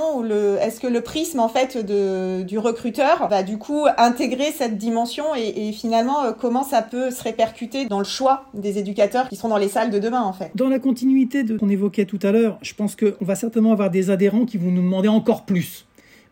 est-ce 0.61 0.79
que 0.79 0.87
le 0.87 1.01
prisme 1.01 1.39
en 1.39 1.49
fait 1.49 1.77
de, 1.77 2.43
du 2.43 2.57
recruteur 2.57 3.27
va 3.29 3.43
du 3.43 3.57
coup 3.57 3.85
intégrer 3.97 4.51
cette 4.51 4.77
dimension 4.77 5.23
et, 5.35 5.71
finalement 5.71 6.23
euh, 6.23 6.31
comment 6.31 6.63
ça 6.63 6.81
peut 6.81 7.11
se 7.11 7.23
répercuter 7.23 7.85
dans 7.85 7.99
le 7.99 8.05
choix 8.05 8.45
des 8.53 8.77
éducateurs 8.77 9.27
qui 9.29 9.35
seront 9.35 9.49
dans 9.49 9.57
les 9.57 9.67
salles 9.67 9.91
de 9.91 9.99
demain 9.99 10.21
en 10.21 10.33
fait? 10.33 10.51
Dans 10.55 10.69
la 10.69 10.79
continuité 10.79 11.43
de 11.43 11.55
ce 11.55 11.59
qu'on 11.59 11.69
évoquait 11.69 12.05
tout 12.05 12.19
à 12.23 12.31
l'heure, 12.31 12.57
je 12.61 12.73
pense 12.73 12.95
qu'on 12.95 13.13
va 13.21 13.35
certainement 13.35 13.71
avoir 13.71 13.89
des 13.89 14.09
adhérents 14.09 14.45
qui 14.45 14.57
vont 14.57 14.71
nous 14.71 14.81
demander 14.81 15.07
encore 15.07 15.45
plus, 15.45 15.85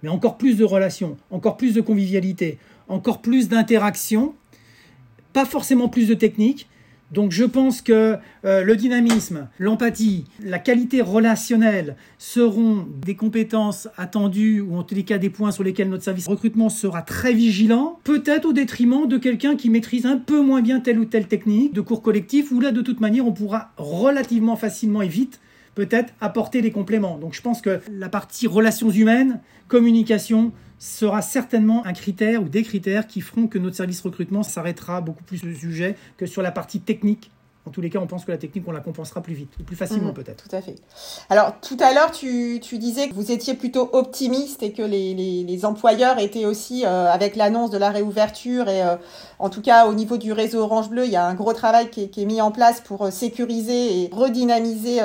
mais 0.03 0.09
encore 0.09 0.37
plus 0.37 0.57
de 0.57 0.63
relations, 0.63 1.17
encore 1.31 1.57
plus 1.57 1.73
de 1.73 1.81
convivialité, 1.81 2.57
encore 2.87 3.21
plus 3.21 3.49
d'interaction 3.49 4.33
pas 5.35 5.45
forcément 5.45 5.89
plus 5.89 6.07
de 6.07 6.13
technique. 6.13 6.69
Donc 7.11 7.33
je 7.33 7.43
pense 7.43 7.81
que 7.81 8.15
euh, 8.45 8.63
le 8.63 8.75
dynamisme, 8.77 9.49
l'empathie, 9.59 10.23
la 10.41 10.59
qualité 10.59 11.01
relationnelle 11.01 11.97
seront 12.17 12.87
des 13.05 13.15
compétences 13.15 13.89
attendues 13.97 14.61
ou 14.61 14.77
en 14.77 14.83
tous 14.83 14.95
les 14.95 15.03
cas 15.03 15.17
des 15.17 15.29
points 15.29 15.51
sur 15.51 15.63
lesquels 15.63 15.89
notre 15.89 16.05
service 16.05 16.27
recrutement 16.27 16.69
sera 16.69 17.01
très 17.01 17.33
vigilant, 17.33 17.99
peut-être 18.05 18.45
au 18.45 18.53
détriment 18.53 19.07
de 19.07 19.17
quelqu'un 19.17 19.57
qui 19.57 19.69
maîtrise 19.69 20.05
un 20.05 20.17
peu 20.17 20.41
moins 20.41 20.61
bien 20.61 20.79
telle 20.79 20.99
ou 20.99 21.05
telle 21.05 21.27
technique 21.27 21.73
de 21.73 21.81
cours 21.81 22.01
collectif 22.01 22.53
où 22.53 22.61
là 22.61 22.71
de 22.71 22.81
toute 22.81 23.01
manière 23.01 23.27
on 23.27 23.33
pourra 23.33 23.71
relativement 23.75 24.55
facilement 24.55 25.01
et 25.01 25.09
vite 25.09 25.41
peut-être 25.75 26.13
apporter 26.21 26.61
des 26.61 26.71
compléments. 26.71 27.17
Donc 27.17 27.33
je 27.33 27.41
pense 27.41 27.61
que 27.61 27.81
la 27.91 28.07
partie 28.07 28.47
relations 28.47 28.89
humaines, 28.89 29.41
communication, 29.67 30.53
sera 30.79 31.21
certainement 31.21 31.85
un 31.85 31.93
critère 31.93 32.43
ou 32.43 32.49
des 32.49 32.63
critères 32.63 33.07
qui 33.07 33.21
feront 33.21 33.47
que 33.47 33.57
notre 33.57 33.75
service 33.75 34.01
recrutement 34.01 34.43
s'arrêtera 34.43 35.01
beaucoup 35.01 35.23
plus 35.23 35.37
sur 35.37 35.47
le 35.47 35.55
sujet 35.55 35.95
que 36.17 36.25
sur 36.25 36.41
la 36.41 36.51
partie 36.51 36.79
technique 36.79 37.31
en 37.67 37.71
tous 37.71 37.81
les 37.81 37.89
cas, 37.89 37.99
on 37.99 38.05
pense 38.05 38.25
que 38.25 38.31
la 38.31 38.37
technique, 38.37 38.63
on 38.67 38.71
la 38.71 38.79
compensera 38.79 39.21
plus 39.21 39.33
vite, 39.33 39.49
ou 39.59 39.63
plus 39.63 39.75
facilement 39.75 40.09
mhm. 40.09 40.13
peut-être. 40.13 40.47
Tout 40.47 40.55
à 40.55 40.61
fait. 40.61 40.75
Alors, 41.31 41.53
tout 41.61 41.77
à 41.79 41.93
l'heure, 41.93 42.11
tu, 42.11 42.59
tu, 42.61 42.77
disais 42.77 43.09
que 43.09 43.15
vous 43.15 43.31
étiez 43.31 43.55
plutôt 43.55 43.89
optimiste 43.93 44.61
et 44.61 44.71
que 44.71 44.83
les, 44.83 45.15
les, 45.15 45.43
les 45.43 45.65
employeurs 45.65 46.19
étaient 46.19 46.45
aussi, 46.45 46.85
euh, 46.85 47.11
avec 47.11 47.35
l'annonce 47.35 47.71
de 47.71 47.79
la 47.79 47.89
réouverture, 47.89 48.69
et 48.69 48.83
euh, 48.83 48.97
en 49.39 49.49
tout 49.49 49.63
cas 49.63 49.87
au 49.87 49.93
niveau 49.93 50.17
du 50.17 50.31
réseau 50.31 50.59
Orange 50.59 50.89
Bleu, 50.89 51.05
il 51.05 51.11
y 51.11 51.15
a 51.15 51.25
un 51.25 51.33
gros 51.33 51.53
travail 51.53 51.89
qui 51.89 52.03
est, 52.03 52.07
qui 52.09 52.21
est 52.21 52.25
mis 52.25 52.39
en 52.39 52.51
place 52.51 52.81
pour 52.81 53.05
euh, 53.05 53.11
sécuriser 53.11 54.03
et 54.03 54.09
redynamiser 54.13 55.01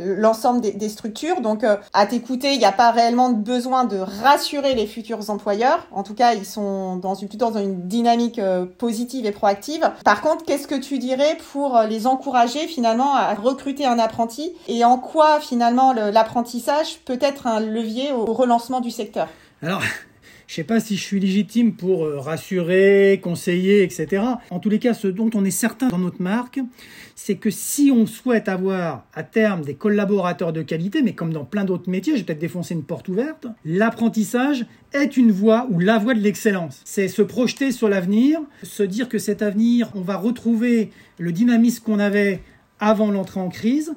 l'ensemble 0.00 0.62
des, 0.62 0.72
des, 0.72 0.88
structures. 0.88 1.42
Donc, 1.42 1.64
à 1.92 2.06
t'écouter, 2.06 2.52
il 2.52 2.58
n'y 2.58 2.64
a 2.64 2.72
pas 2.72 2.92
réellement 2.92 3.30
besoin 3.30 3.84
de 3.84 3.98
rassurer 3.98 4.74
les 4.74 4.86
futurs 4.86 5.28
employeurs. 5.28 5.86
En 5.92 6.02
tout 6.02 6.14
cas, 6.14 6.34
ils 6.34 6.46
sont 6.46 6.96
dans 6.96 7.14
une, 7.14 7.28
plutôt 7.28 7.50
dans 7.50 7.60
une 7.60 7.88
dynamique 7.88 8.40
positive 8.78 9.26
et 9.26 9.32
proactive. 9.32 9.90
Par 10.04 10.20
contre, 10.22 10.44
qu'est-ce 10.44 10.66
que 10.66 10.74
tu 10.74 10.98
dirais 10.98 11.36
pour 11.52 11.73
euh, 11.76 11.86
les 11.86 12.06
encourager 12.06 12.66
finalement 12.66 13.14
à 13.14 13.34
recruter 13.34 13.86
un 13.86 13.98
apprenti 13.98 14.52
et 14.68 14.84
en 14.84 14.98
quoi 14.98 15.40
finalement 15.40 15.92
l'apprentissage 15.92 16.98
peut 17.04 17.18
être 17.20 17.46
un 17.46 17.60
levier 17.60 18.12
au 18.12 18.26
relancement 18.26 18.80
du 18.80 18.90
secteur? 18.90 19.28
Alors, 19.62 19.82
je 20.46 20.54
sais 20.54 20.64
pas 20.64 20.80
si 20.80 20.96
je 20.96 21.02
suis 21.02 21.20
légitime 21.20 21.74
pour 21.74 22.04
euh, 22.04 22.18
rassurer, 22.18 23.20
conseiller, 23.22 23.82
etc. 23.82 24.22
En 24.50 24.58
tous 24.58 24.68
les 24.68 24.78
cas, 24.78 24.94
ce 24.94 25.08
dont 25.08 25.30
on 25.34 25.44
est 25.44 25.50
certain 25.50 25.88
dans 25.88 25.98
notre 25.98 26.22
marque, 26.22 26.60
c'est 27.14 27.36
que 27.36 27.50
si 27.50 27.90
on 27.94 28.06
souhaite 28.06 28.48
avoir 28.48 29.06
à 29.14 29.22
terme 29.22 29.62
des 29.62 29.74
collaborateurs 29.74 30.52
de 30.52 30.62
qualité, 30.62 31.02
mais 31.02 31.14
comme 31.14 31.32
dans 31.32 31.44
plein 31.44 31.64
d'autres 31.64 31.88
métiers, 31.90 32.16
j'ai 32.16 32.24
peut-être 32.24 32.38
défoncé 32.38 32.74
une 32.74 32.82
porte 32.82 33.08
ouverte, 33.08 33.46
l'apprentissage 33.64 34.66
est 34.92 35.16
une 35.16 35.32
voie 35.32 35.66
ou 35.70 35.80
la 35.80 35.98
voie 35.98 36.14
de 36.14 36.20
l'excellence. 36.20 36.80
C'est 36.84 37.08
se 37.08 37.22
projeter 37.22 37.72
sur 37.72 37.88
l'avenir, 37.88 38.40
se 38.62 38.82
dire 38.82 39.08
que 39.08 39.18
cet 39.18 39.42
avenir, 39.42 39.90
on 39.94 40.02
va 40.02 40.16
retrouver 40.16 40.90
le 41.18 41.32
dynamisme 41.32 41.84
qu'on 41.84 41.98
avait 41.98 42.42
avant 42.80 43.10
l'entrée 43.10 43.40
en 43.40 43.48
crise, 43.48 43.94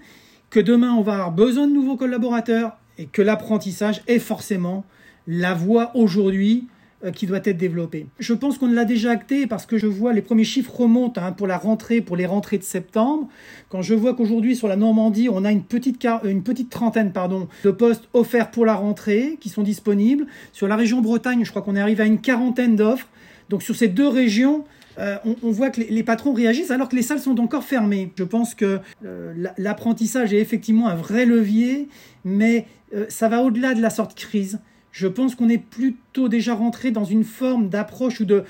que 0.50 0.60
demain 0.60 0.94
on 0.94 1.02
va 1.02 1.14
avoir 1.14 1.32
besoin 1.32 1.68
de 1.68 1.74
nouveaux 1.74 1.98
collaborateurs 1.98 2.78
et 2.98 3.06
que 3.06 3.22
l'apprentissage 3.22 4.02
est 4.08 4.20
forcément 4.20 4.86
la 5.28 5.54
voie 5.54 5.92
aujourd'hui 5.96 6.68
euh, 7.06 7.12
qui 7.12 7.28
doit 7.28 7.42
être 7.44 7.58
développée. 7.58 8.08
Je 8.18 8.34
pense 8.34 8.58
qu'on 8.58 8.72
l'a 8.72 8.84
déjà 8.84 9.12
acté 9.12 9.46
parce 9.46 9.68
que 9.68 9.78
je 9.78 9.86
vois 9.86 10.14
les 10.14 10.24
premiers 10.24 10.44
chiffres 10.44 10.76
remontent 10.76 11.22
hein, 11.22 11.32
pour 11.32 11.46
la 11.46 11.58
rentrée, 11.60 12.02
pour 12.02 12.16
les 12.16 12.26
rentrées 12.26 12.58
de 12.58 12.64
septembre. 12.64 13.28
Quand 13.70 13.84
je 13.84 13.94
vois 13.94 14.16
qu'aujourd'hui 14.16 14.56
sur 14.56 14.68
la 14.68 14.78
Normandie, 14.78 15.30
on 15.32 15.46
a 15.46 15.52
une 15.52 15.62
petite, 15.62 16.08
une 16.24 16.42
petite 16.42 16.72
trentaine 16.72 17.12
pardon, 17.12 17.50
de 17.64 17.70
postes 17.70 18.10
offerts 18.14 18.50
pour 18.50 18.66
la 18.66 18.74
rentrée 18.74 19.38
qui 19.40 19.50
sont 19.50 19.62
disponibles. 19.62 20.26
Sur 20.54 20.68
la 20.68 20.76
région 20.76 21.02
Bretagne, 21.02 21.46
je 21.46 21.52
crois 21.52 21.62
qu'on 21.62 21.76
est 21.76 21.82
arrivé 21.82 22.02
à 22.02 22.08
une 22.08 22.20
quarantaine 22.20 22.76
d'offres. 22.76 23.10
Donc 23.50 23.62
sur 23.62 23.76
ces 23.76 23.90
deux 23.90 24.08
régions, 24.08 24.66
euh, 24.98 25.18
on, 25.44 25.52
voit 25.52 25.70
que 25.70 25.82
les, 25.82 26.04
patrons 26.04 26.34
réagissent 26.34 26.72
alors 26.72 26.90
que 26.90 26.96
les 26.96 27.04
salles 27.04 27.20
sont 27.20 27.40
encore 27.40 27.64
fermées. 27.64 28.12
Je 28.18 28.24
pense 28.24 28.56
que 28.56 28.80
euh, 29.06 29.34
l'apprentissage 29.60 30.34
est 30.34 30.40
effectivement 30.40 30.88
un 30.88 30.96
vrai 30.96 31.28
levier, 31.28 31.90
mais 32.26 32.66
ça 33.10 33.28
va 33.28 33.44
au-delà 33.44 33.76
de 33.76 33.82
la 33.84 33.92
sorte 33.92 34.16
crise. 34.16 34.60
Je 34.98 35.08
pense 35.08 35.36
qu'on 35.36 35.48
est 35.48 35.60
plutôt 35.60 36.28
déjà 36.28 36.56
rentré 36.56 36.90
dans 36.90 37.04
une 37.04 37.24
forme 37.24 37.70
d'approche 37.70 38.20
ou 38.20 38.26
de 38.26 38.46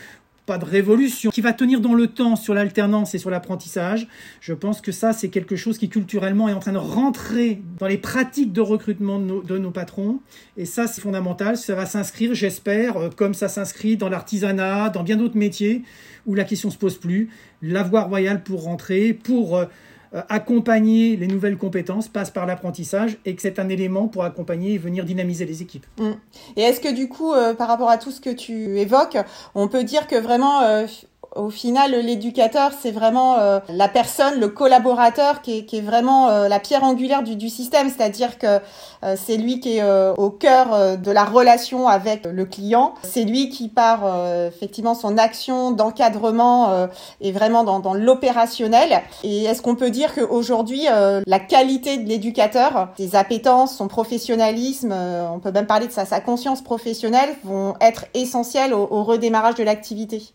pas 0.45 0.57
de 0.57 0.63
révolution 0.63 1.29
qui 1.29 1.41
va 1.41 1.51
tenir 1.51 1.81
dans 1.81 1.93
le 1.93 2.07
temps 2.07 2.37
sur 2.37 2.53
l'alternance 2.53 3.13
et 3.13 3.17
sur 3.17 3.29
l'apprentissage. 3.29 4.07
Je 4.39 4.53
pense 4.53 4.79
que 4.79 4.93
ça, 4.93 5.11
c'est 5.11 5.27
quelque 5.27 5.57
chose 5.57 5.77
qui 5.77 5.89
culturellement 5.89 6.47
est 6.47 6.53
en 6.53 6.61
train 6.61 6.71
de 6.71 6.77
rentrer 6.77 7.61
dans 7.79 7.87
les 7.87 7.97
pratiques 7.97 8.53
de 8.53 8.61
recrutement 8.61 9.19
de 9.19 9.57
nos, 9.57 9.71
patrons. 9.71 10.21
Et 10.55 10.63
ça, 10.63 10.87
c'est 10.87 11.01
fondamental. 11.01 11.57
Ça 11.57 11.75
va 11.75 11.85
s'inscrire, 11.85 12.33
j'espère, 12.33 12.95
euh, 12.95 13.09
comme 13.09 13.33
ça 13.33 13.49
s'inscrit 13.49 13.97
dans 13.97 14.07
l'artisanat, 14.07 14.87
dans 14.87 15.03
bien 15.03 15.17
d'autres 15.17 15.35
métiers 15.35 15.83
où 16.25 16.33
la 16.33 16.45
question 16.45 16.69
se 16.69 16.77
pose 16.77 16.97
plus. 16.97 17.29
La 17.61 17.83
voie 17.83 18.03
royale 18.03 18.41
pour 18.41 18.63
rentrer, 18.63 19.11
pour 19.11 19.57
euh, 19.57 19.65
accompagner 20.29 21.15
les 21.15 21.27
nouvelles 21.27 21.57
compétences 21.57 22.07
passe 22.07 22.31
par 22.31 22.45
l'apprentissage 22.45 23.17
et 23.25 23.35
que 23.35 23.41
c'est 23.41 23.59
un 23.59 23.69
élément 23.69 24.07
pour 24.07 24.23
accompagner 24.23 24.73
et 24.73 24.77
venir 24.77 25.05
dynamiser 25.05 25.45
les 25.45 25.61
équipes. 25.61 25.85
Mm. 25.99 26.11
Et 26.55 26.61
est-ce 26.61 26.79
que 26.79 26.93
du 26.93 27.07
coup, 27.07 27.33
euh, 27.33 27.53
par 27.53 27.67
rapport 27.67 27.89
à 27.89 27.97
tout 27.97 28.11
ce 28.11 28.21
que 28.21 28.29
tu 28.29 28.79
évoques, 28.79 29.17
on 29.55 29.67
peut 29.67 29.83
dire 29.83 30.07
que 30.07 30.15
vraiment 30.15 30.61
euh, 30.61 30.87
au 31.35 31.49
final, 31.49 31.91
l'éducateur, 31.91 32.71
c'est 32.79 32.91
vraiment 32.91 33.37
euh, 33.37 33.59
la 33.69 33.87
personne, 33.87 34.39
le 34.39 34.47
collaborateur 34.47 35.41
qui 35.41 35.59
est, 35.59 35.65
qui 35.65 35.77
est 35.77 35.81
vraiment 35.81 36.29
euh, 36.29 36.47
la 36.47 36.59
pierre 36.59 36.83
angulaire 36.83 37.23
du, 37.23 37.35
du 37.35 37.49
système, 37.49 37.89
c'est-à-dire 37.89 38.37
que 38.37 38.59
euh, 39.03 39.15
c'est 39.15 39.37
lui 39.37 39.59
qui 39.59 39.77
est 39.77 39.83
au 40.17 40.29
cœur 40.29 40.97
de 40.97 41.11
la 41.11 41.23
relation 41.23 41.87
avec 41.87 42.25
le 42.25 42.45
client. 42.45 42.93
C'est 43.03 43.23
lui 43.23 43.49
qui, 43.49 43.69
par 43.69 44.03
effectivement 44.47 44.95
son 44.95 45.17
action 45.17 45.71
d'encadrement, 45.71 46.87
est 47.21 47.31
vraiment 47.31 47.63
dans, 47.63 47.79
dans 47.79 47.93
l'opérationnel. 47.93 49.01
Et 49.23 49.43
est-ce 49.43 49.61
qu'on 49.61 49.75
peut 49.75 49.91
dire 49.91 50.13
qu'aujourd'hui, 50.15 50.85
la 51.25 51.39
qualité 51.39 51.97
de 51.97 52.07
l'éducateur, 52.07 52.89
ses 52.97 53.15
appétences, 53.15 53.75
son 53.75 53.87
professionnalisme, 53.87 54.93
on 54.93 55.39
peut 55.39 55.51
même 55.51 55.67
parler 55.67 55.87
de 55.87 55.91
sa, 55.91 56.05
sa 56.05 56.19
conscience 56.19 56.61
professionnelle, 56.61 57.29
vont 57.43 57.75
être 57.81 58.05
essentielles 58.13 58.73
au, 58.73 58.87
au 58.89 59.03
redémarrage 59.03 59.55
de 59.55 59.63
l'activité? 59.63 60.33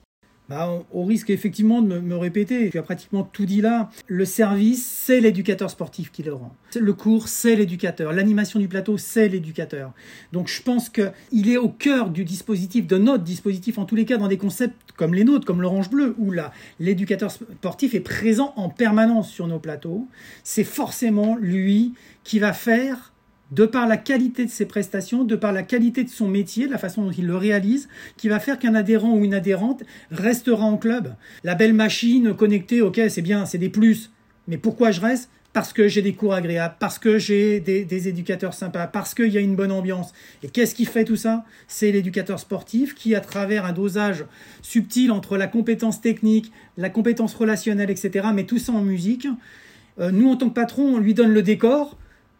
Bah, 0.48 0.84
au 0.92 1.04
risque 1.04 1.30
effectivement 1.30 1.82
de 1.82 1.98
me, 1.98 2.16
répéter, 2.16 2.68
tu 2.70 2.78
as 2.78 2.82
pratiquement 2.82 3.22
tout 3.22 3.46
dit 3.46 3.60
là. 3.60 3.90
Le 4.06 4.24
service, 4.24 4.84
c'est 4.86 5.20
l'éducateur 5.20 5.70
sportif 5.70 6.10
qui 6.10 6.22
le 6.22 6.34
rend. 6.34 6.54
Le 6.78 6.92
cours, 6.92 7.28
c'est 7.28 7.56
l'éducateur. 7.56 8.12
L'animation 8.12 8.58
du 8.58 8.68
plateau, 8.68 8.98
c'est 8.98 9.28
l'éducateur. 9.28 9.92
Donc 10.32 10.48
je 10.48 10.60
pense 10.60 10.88
qu'il 10.90 11.48
est 11.48 11.56
au 11.56 11.68
cœur 11.68 12.10
du 12.10 12.24
dispositif, 12.24 12.86
de 12.86 12.98
notre 12.98 13.24
dispositif, 13.24 13.78
en 13.78 13.84
tous 13.84 13.94
les 13.94 14.04
cas 14.04 14.16
dans 14.16 14.28
des 14.28 14.38
concepts 14.38 14.92
comme 14.96 15.14
les 15.14 15.24
nôtres, 15.24 15.46
comme 15.46 15.62
l'Orange 15.62 15.90
Bleu, 15.90 16.14
où 16.18 16.32
l'éducateur 16.80 17.30
sportif 17.30 17.94
est 17.94 18.00
présent 18.00 18.52
en 18.56 18.68
permanence 18.68 19.30
sur 19.30 19.46
nos 19.46 19.58
plateaux. 19.58 20.08
C'est 20.44 20.64
forcément 20.64 21.36
lui 21.36 21.94
qui 22.24 22.38
va 22.38 22.52
faire 22.52 23.11
de 23.52 23.66
par 23.66 23.86
la 23.86 23.98
qualité 23.98 24.44
de 24.46 24.50
ses 24.50 24.64
prestations, 24.66 25.24
de 25.24 25.36
par 25.36 25.52
la 25.52 25.62
qualité 25.62 26.04
de 26.04 26.08
son 26.08 26.26
métier, 26.26 26.66
de 26.66 26.72
la 26.72 26.78
façon 26.78 27.02
dont 27.02 27.10
il 27.10 27.26
le 27.26 27.36
réalise, 27.36 27.88
qui 28.16 28.28
va 28.28 28.40
faire 28.40 28.58
qu'un 28.58 28.74
adhérent 28.74 29.12
ou 29.12 29.24
une 29.24 29.34
adhérente 29.34 29.82
restera 30.10 30.64
en 30.64 30.78
club. 30.78 31.14
La 31.44 31.54
belle 31.54 31.74
machine 31.74 32.34
connectée, 32.34 32.80
ok, 32.80 33.00
c'est 33.08 33.22
bien, 33.22 33.44
c'est 33.44 33.58
des 33.58 33.68
plus. 33.68 34.10
Mais 34.48 34.56
pourquoi 34.56 34.90
je 34.90 35.00
reste? 35.00 35.30
Parce 35.52 35.74
que 35.74 35.86
j'ai 35.86 36.00
des 36.00 36.14
cours 36.14 36.32
agréables, 36.32 36.76
parce 36.78 36.98
que 36.98 37.18
j'ai 37.18 37.60
des, 37.60 38.08
éducateurs 38.08 38.54
sympas, 38.54 38.86
parce 38.86 39.12
qu'il 39.12 39.28
y 39.28 39.36
a 39.36 39.40
une 39.40 39.54
bonne 39.54 39.70
ambiance. 39.70 40.14
Et 40.42 40.48
qu'est-ce 40.48 40.74
qui 40.74 40.86
fait 40.86 41.04
tout 41.04 41.16
ça? 41.16 41.44
C'est 41.68 41.92
l'éducateur 41.92 42.40
sportif 42.40 42.94
qui, 42.94 43.14
à 43.14 43.20
travers 43.20 43.66
un 43.66 43.72
dosage 43.72 44.24
subtil 44.62 45.12
entre 45.12 45.36
la 45.36 45.46
compétence 45.46 46.00
technique, 46.00 46.50
la 46.78 46.88
compétence 46.88 47.34
relationnelle, 47.34 47.90
etc., 47.90 48.28
mais 48.34 48.44
tout 48.44 48.58
ça 48.58 48.72
en 48.72 48.80
musique, 48.80 49.28
euh, 50.00 50.10
nous, 50.10 50.30
en 50.30 50.36
tant 50.36 50.48
que 50.48 50.54
patron, 50.54 50.94
on 50.94 50.98
lui 50.98 51.12
donne 51.12 51.32
le 51.32 51.42
décor, 51.42 51.98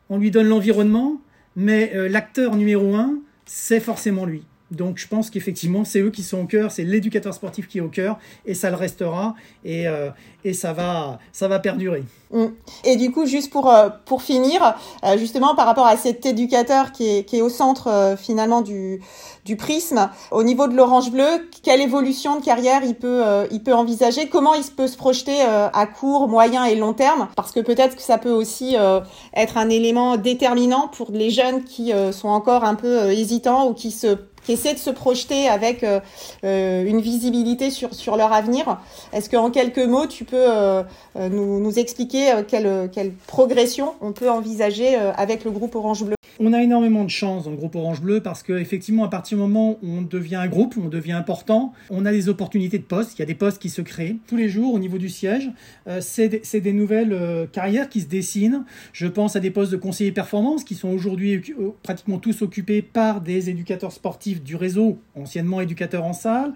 on 0.09 0.19
lui 0.19 0.31
donne 0.31 0.49
l'environnement, 0.49 1.21
mais 1.57 1.93
euh, 1.95 2.09
l'acteur 2.09 2.57
numéro 2.57 2.95
un, 2.95 3.19
c'est 3.45 3.81
forcément 3.81 4.25
lui. 4.25 4.45
Donc 4.73 4.97
je 4.97 5.07
pense 5.07 5.29
qu'effectivement, 5.29 5.85
c'est 5.85 6.00
eux 6.00 6.11
qui 6.11 6.23
sont 6.23 6.41
au 6.41 6.47
cœur, 6.47 6.71
c'est 6.71 6.85
l'éducateur 6.85 7.35
sportif 7.35 7.69
qui 7.69 7.79
est 7.79 7.83
au 7.83 7.88
cœur, 7.88 8.19
et 8.47 8.55
ça 8.55 8.71
le 8.71 8.76
restera, 8.76 9.35
et, 9.64 9.87
euh, 9.87 10.09
et 10.45 10.55
ça, 10.55 10.73
va, 10.73 11.19
ça 11.31 11.47
va 11.47 11.59
perdurer. 11.59 12.05
Mm. 12.33 12.47
Et 12.85 12.97
du 12.97 13.11
coup, 13.11 13.26
juste 13.26 13.52
pour, 13.52 13.71
euh, 13.71 13.91
pour 14.07 14.23
finir, 14.23 14.75
justement 15.19 15.55
par 15.55 15.67
rapport 15.67 15.87
à 15.87 15.99
cet 15.99 16.25
éducateur 16.25 16.93
qui 16.93 17.19
est, 17.19 17.25
qui 17.25 17.37
est 17.37 17.43
au 17.43 17.50
centre 17.50 18.17
finalement 18.17 18.62
du, 18.62 19.00
du 19.45 19.57
prisme, 19.57 20.09
au 20.31 20.43
niveau 20.43 20.67
de 20.69 20.75
l'Orange 20.75 21.11
Bleu, 21.11 21.49
quelle 21.62 21.83
évolution 21.83 22.38
de 22.41 22.45
carrière 22.45 22.83
il 22.83 22.95
peut, 22.95 23.23
il 23.50 23.62
peut 23.62 23.75
envisager? 23.75 24.29
Comment 24.29 24.55
il 24.55 24.64
peut 24.64 24.87
se 24.87 24.97
projeter 24.97 25.43
à 25.43 25.87
court, 25.87 26.29
moyen 26.29 26.64
et 26.64 26.76
long 26.76 26.95
terme? 26.95 27.29
Parce 27.37 27.52
que 27.52 27.61
peut-être 27.61 27.97
que 27.97 28.02
ça 28.02 28.17
peut 28.17 28.31
aussi 28.31 28.76
être 29.35 29.59
un 29.59 29.69
élément 29.69 30.17
déterminant 30.17 30.88
pour 30.88 31.11
les 31.12 31.31
jeunes 31.31 31.64
qui 31.64 31.93
sont 32.12 32.29
encore 32.29 32.64
un 32.64 32.75
peu 32.75 33.11
hésitants 33.12 33.69
ou 33.69 33.75
qui 33.75 33.91
se 33.91 34.17
qui 34.45 34.53
essaient 34.53 34.75
de 34.75 34.79
se 34.79 34.91
projeter 34.91 35.49
avec 35.49 35.85
euh, 35.85 36.01
euh, 36.45 36.85
une 36.85 37.01
visibilité 37.01 37.71
sur, 37.71 37.95
sur 37.95 38.17
leur 38.17 38.33
avenir. 38.33 38.81
Est-ce 39.13 39.31
qu'en 39.31 39.51
quelques 39.51 39.79
mots, 39.79 40.07
tu 40.07 40.25
peux 40.25 40.37
euh, 40.37 40.83
nous, 41.17 41.79
expliquer 41.79 42.33
quelle, 42.49 42.91
quelle 42.93 43.13
progression 43.27 43.95
on 44.01 44.13
peut 44.13 44.31
envisager 44.31 44.95
avec 44.95 45.45
le 45.45 45.51
groupe 45.51 45.75
Orange 45.75 46.05
Bleu? 46.05 46.15
On 46.41 46.53
a 46.53 46.63
énormément 46.63 47.05
de 47.05 47.11
chance 47.11 47.45
dans 47.45 47.51
le 47.51 47.57
groupe 47.57 47.77
Orange 47.77 48.01
Bleu 48.01 48.21
parce 48.21 48.43
qu'effectivement, 48.43 49.05
à 49.05 49.09
partir 49.09 49.37
du 49.37 49.43
moment 49.43 49.79
où 49.83 49.89
on 49.89 50.03
devient 50.03 50.37
un 50.37 50.49
groupe, 50.49 50.75
on 50.83 50.89
devient 50.89 51.13
important, 51.13 51.73
on 51.89 52.05
a 52.05 52.11
des 52.11 52.29
opportunités 52.29 52.79
de 52.79 52.85
postes. 52.85 53.19
Il 53.19 53.21
y 53.21 53.23
a 53.23 53.27
des 53.27 53.35
postes 53.35 53.61
qui 53.61 53.69
se 53.69 53.81
créent 53.81 54.17
tous 54.27 54.37
les 54.37 54.49
jours 54.49 54.75
au 54.75 54.79
niveau 54.79 54.99
du 54.99 55.09
siège. 55.09 55.51
c'est 56.01 56.29
des, 56.29 56.73
nouvelles 56.73 57.49
carrières 57.53 57.89
qui 57.89 58.01
se 58.01 58.07
dessinent. 58.07 58.65
Je 58.93 59.07
pense 59.07 59.37
à 59.37 59.41
des 59.41 59.51
postes 59.51 59.73
de 59.73 59.77
conseiller 59.77 60.13
performance 60.13 60.65
qui 60.65 60.75
sont 60.75 60.89
aujourd'hui 60.89 61.43
pratiquement 61.83 62.19
tous 62.19 62.43
occupés 62.43 62.83
par 62.83 63.21
des 63.21 63.51
éducateurs 63.51 63.93
sportifs 63.93 64.32
du 64.41 64.57
réseau, 64.57 64.99
anciennement 65.15 65.61
éducateurs 65.61 66.05
en 66.05 66.12
salle. 66.12 66.53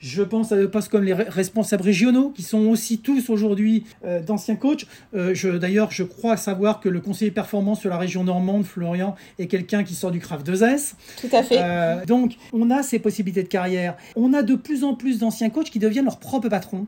Je 0.00 0.22
pense 0.22 0.52
à 0.52 0.56
des 0.56 0.68
postes 0.68 0.90
comme 0.90 1.04
les 1.04 1.12
responsables 1.12 1.82
régionaux, 1.82 2.30
qui 2.30 2.42
sont 2.42 2.66
aussi 2.66 2.98
tous 2.98 3.30
aujourd'hui 3.30 3.84
euh, 4.04 4.20
d'anciens 4.20 4.56
coachs. 4.56 4.86
Euh, 5.14 5.58
D'ailleurs, 5.58 5.90
je 5.90 6.04
crois 6.04 6.36
savoir 6.36 6.80
que 6.80 6.88
le 6.88 7.00
conseiller 7.00 7.30
performance 7.30 7.80
sur 7.80 7.90
la 7.90 7.98
région 7.98 8.22
normande, 8.22 8.64
Florian, 8.64 9.16
est 9.38 9.46
quelqu'un 9.46 9.82
qui 9.82 9.94
sort 9.94 10.10
du 10.10 10.20
Craft 10.20 10.48
2S. 10.48 10.94
Tout 11.20 11.34
à 11.36 11.42
fait. 11.42 11.58
Euh, 11.60 12.04
donc, 12.04 12.36
on 12.52 12.70
a 12.70 12.82
ces 12.82 13.00
possibilités 13.00 13.42
de 13.42 13.48
carrière. 13.48 13.96
On 14.14 14.34
a 14.34 14.42
de 14.42 14.54
plus 14.54 14.84
en 14.84 14.94
plus 14.94 15.18
d'anciens 15.18 15.50
coachs 15.50 15.70
qui 15.70 15.80
deviennent 15.80 16.04
leurs 16.04 16.20
propres 16.20 16.48
patrons. 16.48 16.86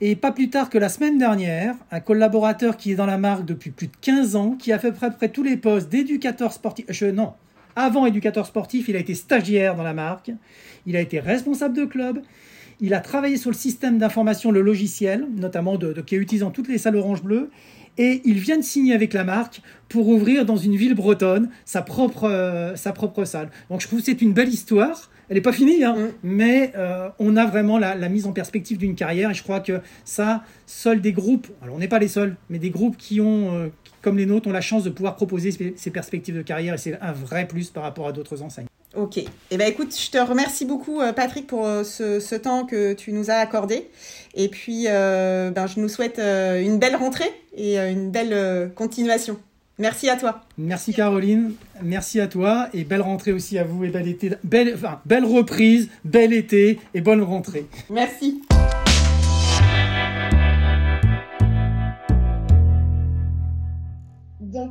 Et 0.00 0.14
pas 0.14 0.30
plus 0.30 0.50
tard 0.50 0.68
que 0.68 0.76
la 0.76 0.90
semaine 0.90 1.18
dernière, 1.18 1.74
un 1.90 2.00
collaborateur 2.00 2.76
qui 2.76 2.92
est 2.92 2.96
dans 2.96 3.06
la 3.06 3.16
marque 3.16 3.46
depuis 3.46 3.70
plus 3.70 3.86
de 3.86 3.96
15 4.02 4.36
ans, 4.36 4.50
qui 4.58 4.72
a 4.72 4.78
fait 4.78 4.92
près, 4.92 5.10
près 5.10 5.30
tous 5.30 5.42
les 5.42 5.56
postes 5.56 5.88
d'éducateur 5.88 6.52
sportif, 6.52 6.84
non, 7.14 7.32
avant 7.76 8.06
éducateur 8.06 8.46
sportif, 8.46 8.88
il 8.88 8.96
a 8.96 8.98
été 8.98 9.14
stagiaire 9.14 9.76
dans 9.76 9.82
la 9.82 9.94
marque, 9.94 10.32
il 10.86 10.96
a 10.96 11.00
été 11.00 11.20
responsable 11.20 11.76
de 11.76 11.84
club, 11.84 12.22
il 12.80 12.94
a 12.94 13.00
travaillé 13.00 13.36
sur 13.36 13.50
le 13.50 13.56
système 13.56 13.98
d'information, 13.98 14.50
le 14.50 14.60
logiciel, 14.60 15.26
notamment 15.36 15.76
de, 15.76 15.92
qui 16.00 16.14
est 16.14 16.18
utilisé 16.18 16.44
dans 16.44 16.50
toutes 16.50 16.68
les 16.68 16.78
salles 16.78 16.96
Orange 16.96 17.22
Bleu, 17.22 17.50
et 17.98 18.20
il 18.24 18.38
vient 18.38 18.58
de 18.58 18.62
signer 18.62 18.94
avec 18.94 19.12
la 19.12 19.24
marque 19.24 19.62
pour 19.88 20.08
ouvrir 20.08 20.44
dans 20.44 20.56
une 20.56 20.76
ville 20.76 20.94
bretonne 20.94 21.48
sa 21.64 21.82
propre, 21.82 22.24
euh, 22.24 22.76
sa 22.76 22.92
propre 22.92 23.24
salle. 23.24 23.50
Donc 23.70 23.80
je 23.80 23.86
trouve 23.86 24.00
que 24.00 24.04
c'est 24.04 24.20
une 24.20 24.32
belle 24.32 24.48
histoire. 24.50 25.10
Elle 25.28 25.36
n'est 25.36 25.42
pas 25.42 25.52
finie, 25.52 25.82
hein, 25.82 25.96
mm. 25.96 26.08
mais 26.22 26.72
euh, 26.76 27.08
on 27.18 27.36
a 27.36 27.46
vraiment 27.46 27.78
la, 27.78 28.08
mise 28.08 28.26
en 28.26 28.32
perspective 28.32 28.78
d'une 28.78 28.94
carrière 28.94 29.30
et 29.30 29.34
je 29.34 29.42
crois 29.42 29.60
que 29.60 29.80
ça, 30.04 30.44
seuls 30.66 31.00
des 31.00 31.12
groupes, 31.12 31.48
alors 31.62 31.74
on 31.74 31.78
n'est 31.78 31.88
pas 31.88 31.98
les 31.98 32.08
seuls, 32.08 32.36
mais 32.48 32.58
des 32.58 32.70
groupes 32.70 32.96
qui 32.96 33.20
ont, 33.20 33.54
euh, 33.54 33.68
comme 34.06 34.18
les 34.18 34.26
nôtres, 34.26 34.46
ont 34.46 34.52
la 34.52 34.60
chance 34.60 34.84
de 34.84 34.90
pouvoir 34.90 35.16
proposer 35.16 35.74
ces 35.76 35.90
perspectives 35.90 36.36
de 36.36 36.42
carrière 36.42 36.74
et 36.74 36.78
c'est 36.78 36.96
un 37.00 37.10
vrai 37.10 37.48
plus 37.48 37.70
par 37.70 37.82
rapport 37.82 38.06
à 38.06 38.12
d'autres 38.12 38.40
enseignes. 38.40 38.68
Ok. 38.94 39.18
Eh 39.50 39.56
ben 39.56 39.66
écoute, 39.66 39.92
je 39.98 40.12
te 40.12 40.18
remercie 40.18 40.64
beaucoup 40.64 41.00
euh, 41.00 41.12
Patrick 41.12 41.48
pour 41.48 41.66
euh, 41.66 41.82
ce, 41.82 42.36
temps 42.36 42.66
que 42.66 42.92
tu 42.92 43.10
nous 43.10 43.32
as 43.32 43.34
accordé. 43.34 43.88
Et 44.34 44.46
puis, 44.46 44.84
euh, 44.86 45.50
ben, 45.50 45.66
je 45.66 45.80
nous 45.80 45.88
souhaite 45.88 46.20
une 46.20 46.78
belle 46.78 46.94
rentrée 46.94 47.32
et 47.56 47.78
une 47.78 48.12
belle 48.12 48.70
continuation. 48.76 49.38
Merci 49.80 50.08
à 50.08 50.14
toi. 50.14 50.42
Merci 50.56 50.94
Caroline, 50.94 51.54
merci 51.82 52.20
à 52.20 52.28
toi 52.28 52.68
et 52.72 52.84
belle 52.84 53.02
rentrée 53.02 53.32
aussi 53.32 53.58
à 53.58 53.64
vous 53.64 53.84
et 53.84 53.88
belle 53.88 54.06
été, 54.06 54.30
belle, 54.44 54.72
enfin, 54.74 55.00
belle 55.04 55.24
reprise, 55.24 55.90
bel 56.04 56.32
été 56.32 56.78
et 56.94 57.00
bonne 57.00 57.22
rentrée. 57.22 57.66
Merci. 57.90 58.40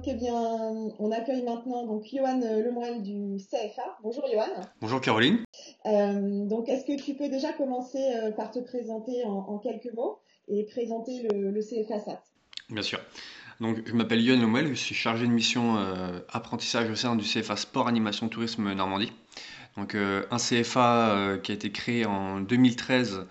Eh 0.08 0.14
bien, 0.14 0.36
on 1.00 1.12
accueille 1.12 1.44
maintenant 1.44 1.86
donc 1.86 2.04
Johan 2.12 2.40
Lemoine 2.40 3.02
du 3.02 3.38
CFA. 3.38 3.98
Bonjour 4.04 4.26
Johan. 4.32 4.62
Bonjour 4.82 5.02
Caroline. 5.02 5.40
Euh, 5.86 6.46
donc, 6.46 6.70
est-ce 6.70 6.86
que 6.86 7.02
tu 7.02 7.16
peux 7.16 7.30
déjà 7.30 7.54
commencer 7.54 8.14
euh, 8.16 8.32
par 8.32 8.52
te 8.52 8.60
présenter 8.60 9.24
en, 9.26 9.58
quelques 9.58 9.94
mots 9.94 10.20
et 10.48 10.66
présenter 10.66 11.28
le, 11.32 11.60
CFA 11.60 12.00
SAT 12.00 12.22
Bien 12.70 12.84
sûr. 12.84 13.00
Donc, 13.60 13.82
je 13.86 13.94
m'appelle 13.94 14.22
Johan 14.22 14.40
Lemoine, 14.40 14.68
je 14.68 14.74
suis 14.74 14.96
chargé 14.96 15.26
de 15.26 15.32
mission 15.32 15.78
euh, 15.78 16.20
apprentissage 16.30 16.90
au 16.90 16.96
sein 16.96 17.16
du 17.16 17.26
CFA 17.26 17.56
Sport 17.56 17.88
Animation 17.88 18.30
Tourisme 18.30 18.74
Normandie. 18.74 19.14
Donc, 19.78 19.96
un 19.96 20.38
CFA 20.38 21.38
qui 21.44 21.52
a 21.52 21.56
été 21.56 21.70
créé 21.70 22.06
en 22.06 22.40
2013 22.40 23.26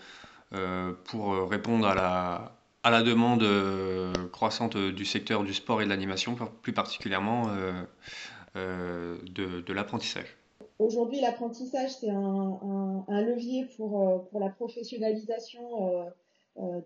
pour 1.04 1.48
répondre 1.48 1.86
à 1.86 1.94
la 1.94 2.63
à 2.84 2.90
la 2.90 3.02
demande 3.02 3.42
euh, 3.42 4.12
croissante 4.30 4.76
du 4.76 5.04
secteur 5.06 5.42
du 5.42 5.54
sport 5.54 5.80
et 5.80 5.84
de 5.86 5.88
l'animation, 5.88 6.36
plus 6.60 6.74
particulièrement 6.74 7.48
euh, 7.48 7.72
euh, 8.56 9.16
de, 9.24 9.72
l'apprentissage. 9.72 10.36
Aujourd'hui, 10.78 11.20
l'apprentissage, 11.20 11.92
c'est 11.92 12.10
un, 12.10 13.04
levier 13.08 13.66
pour, 13.76 14.28
pour 14.28 14.40
la 14.40 14.50
professionnalisation 14.50 16.12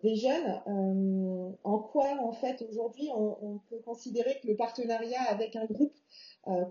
des 0.03 0.15
jeunes. 0.15 1.57
en 1.65 1.79
quoi, 1.79 2.07
en 2.21 2.33
fait, 2.33 2.65
aujourd'hui, 2.71 3.09
on, 3.15 3.61
peut 3.69 3.81
considérer 3.85 4.39
que 4.41 4.47
le 4.47 4.57
partenariat 4.57 5.23
avec 5.29 5.57
un 5.57 5.65
groupe 5.65 5.97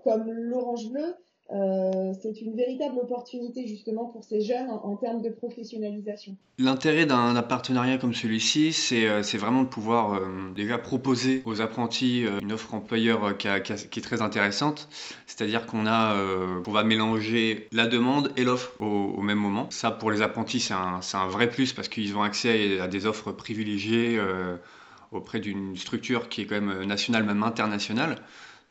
comme 0.04 0.32
l'Orange 0.32 0.90
Bleu 0.90 1.16
euh, 1.50 2.14
c'est 2.22 2.42
une 2.42 2.58
véritable 2.58 2.98
opportunité 3.00 3.68
justement 3.68 4.06
pour 4.06 4.22
ces 4.24 4.42
jeunes 4.42 4.70
en, 4.70 4.98
termes 4.98 5.22
de 5.22 5.30
professionnalisation. 5.30 6.36
L'intérêt 6.60 7.06
d'un 7.06 7.42
partenariat 7.42 7.98
comme 7.98 8.14
celui-ci, 8.14 8.74
c'est 8.74 9.08
euh, 9.08 9.22
vraiment 9.36 9.64
de 9.64 9.70
pouvoir 9.70 10.16
euh, 10.16 10.52
déjà 10.54 10.78
proposer 10.78 11.44
aux 11.46 11.62
apprentis 11.62 12.26
une 12.42 12.52
offre 12.52 12.74
employeur 12.74 13.38
qui, 13.38 13.48
est 13.48 14.04
très 14.04 14.22
intéressante. 14.22 14.90
C'est-à-dire 15.26 15.66
qu'on 15.66 15.88
a, 15.88 16.16
va 16.66 16.84
mélanger 16.84 17.68
la 17.72 17.88
demande 17.88 18.32
et 18.36 18.44
l'offre 18.44 18.74
au, 18.82 19.22
même 19.22 19.38
moment. 19.38 19.68
Ça, 19.70 19.92
pour 19.92 20.12
les 20.12 20.22
apprentis, 20.22 20.60
c'est 20.60 20.74
un, 20.74 21.00
un, 21.14 21.28
vrai 21.28 21.50
plus 21.50 21.72
parce 21.72 21.88
qu'ils 21.88 22.18
ont 22.18 22.24
accès 22.24 22.80
à 22.80 22.88
des 22.88 23.06
offres 23.06 23.32
privilégiées 23.32 24.20
auprès 25.12 25.40
d'une 25.40 25.78
structure 25.78 26.28
qui 26.28 26.42
est 26.42 26.46
quand 26.46 26.60
même 26.60 26.84
nationale, 26.84 27.24
même 27.24 27.44
internationale. 27.44 28.18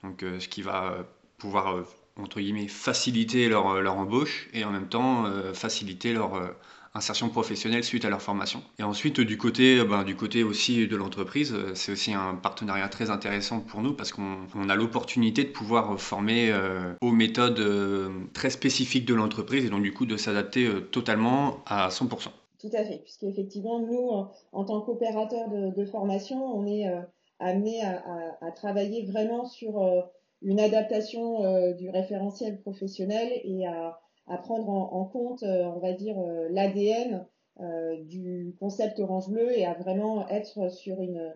Donc, 0.03 0.25
ce 0.39 0.49
qui 0.49 0.63
va 0.63 1.07
pouvoir 1.39 1.85
entre 2.21 2.41
guillemets, 2.41 2.69
faciliter 2.69 3.49
leur, 3.49 3.71
euh, 3.71 3.81
leur 3.81 3.97
embauche 3.97 4.49
et 4.55 4.65
en 4.65 4.71
même 4.71 4.89
temps 4.89 5.27
euh, 5.27 5.53
faciliter 5.53 6.13
leur 6.13 6.35
euh, 6.35 6.49
insertion 6.95 7.29
professionnelle 7.29 7.85
suite 7.85 8.07
à 8.07 8.11
leur 8.11 8.23
formation. 8.23 8.63
Et 8.79 8.83
ensuite, 8.83 9.21
du 9.21 9.37
côté, 9.37 9.85
ben, 9.85 10.03
du 10.03 10.17
côté 10.17 10.43
aussi 10.43 10.89
de 10.89 10.97
l'entreprise, 10.97 11.55
c'est 11.75 11.93
aussi 11.93 12.15
un 12.15 12.35
partenariat 12.35 12.89
très 12.89 13.11
intéressant 13.11 13.61
pour 13.61 13.83
nous 13.83 13.93
parce 13.93 14.13
qu'on 14.13 14.69
a 14.69 14.75
l'opportunité 14.75 15.45
de 15.45 15.51
pouvoir 15.51 16.01
former 16.01 16.59
aux 17.03 17.13
méthodes 17.13 17.63
très 18.33 18.49
spécifiques 18.49 19.05
de 19.05 19.13
l'entreprise 19.13 19.67
et 19.67 19.69
donc 19.69 19.83
du 19.83 19.93
coup 19.93 20.07
de 20.07 20.17
s'adapter 20.17 20.71
totalement 20.91 21.63
à 21.67 21.91
100%. 21.91 22.29
Tout 22.59 22.71
à 22.73 22.83
fait, 22.83 23.03
puisqu'effectivement, 23.05 23.79
nous, 23.79 24.27
en 24.53 24.65
tant 24.65 24.81
qu'opérateurs 24.81 25.51
de, 25.51 25.85
formation, 25.85 26.43
on 26.57 26.67
est 26.67 26.91
amené 27.41 27.83
à, 27.83 28.51
travailler 28.53 29.05
vraiment 29.05 29.45
sur 29.45 29.85
une 30.47 30.61
adaptation 30.61 31.73
du 31.75 31.91
référentiel 31.91 32.59
professionnel 32.61 33.29
et 33.45 33.67
à, 33.67 33.99
prendre 34.39 34.69
en, 34.69 35.05
compte, 35.05 35.43
on 35.43 35.79
va 35.79 35.93
dire, 35.93 36.17
l'ADN 36.51 37.27
du 38.05 38.57
concept 38.59 39.01
Orange 39.01 39.29
Bleu 39.29 39.51
et 39.57 39.67
à 39.67 39.75
vraiment 39.75 40.27
être 40.29 40.71
sur 40.73 41.03
une, 41.03 41.35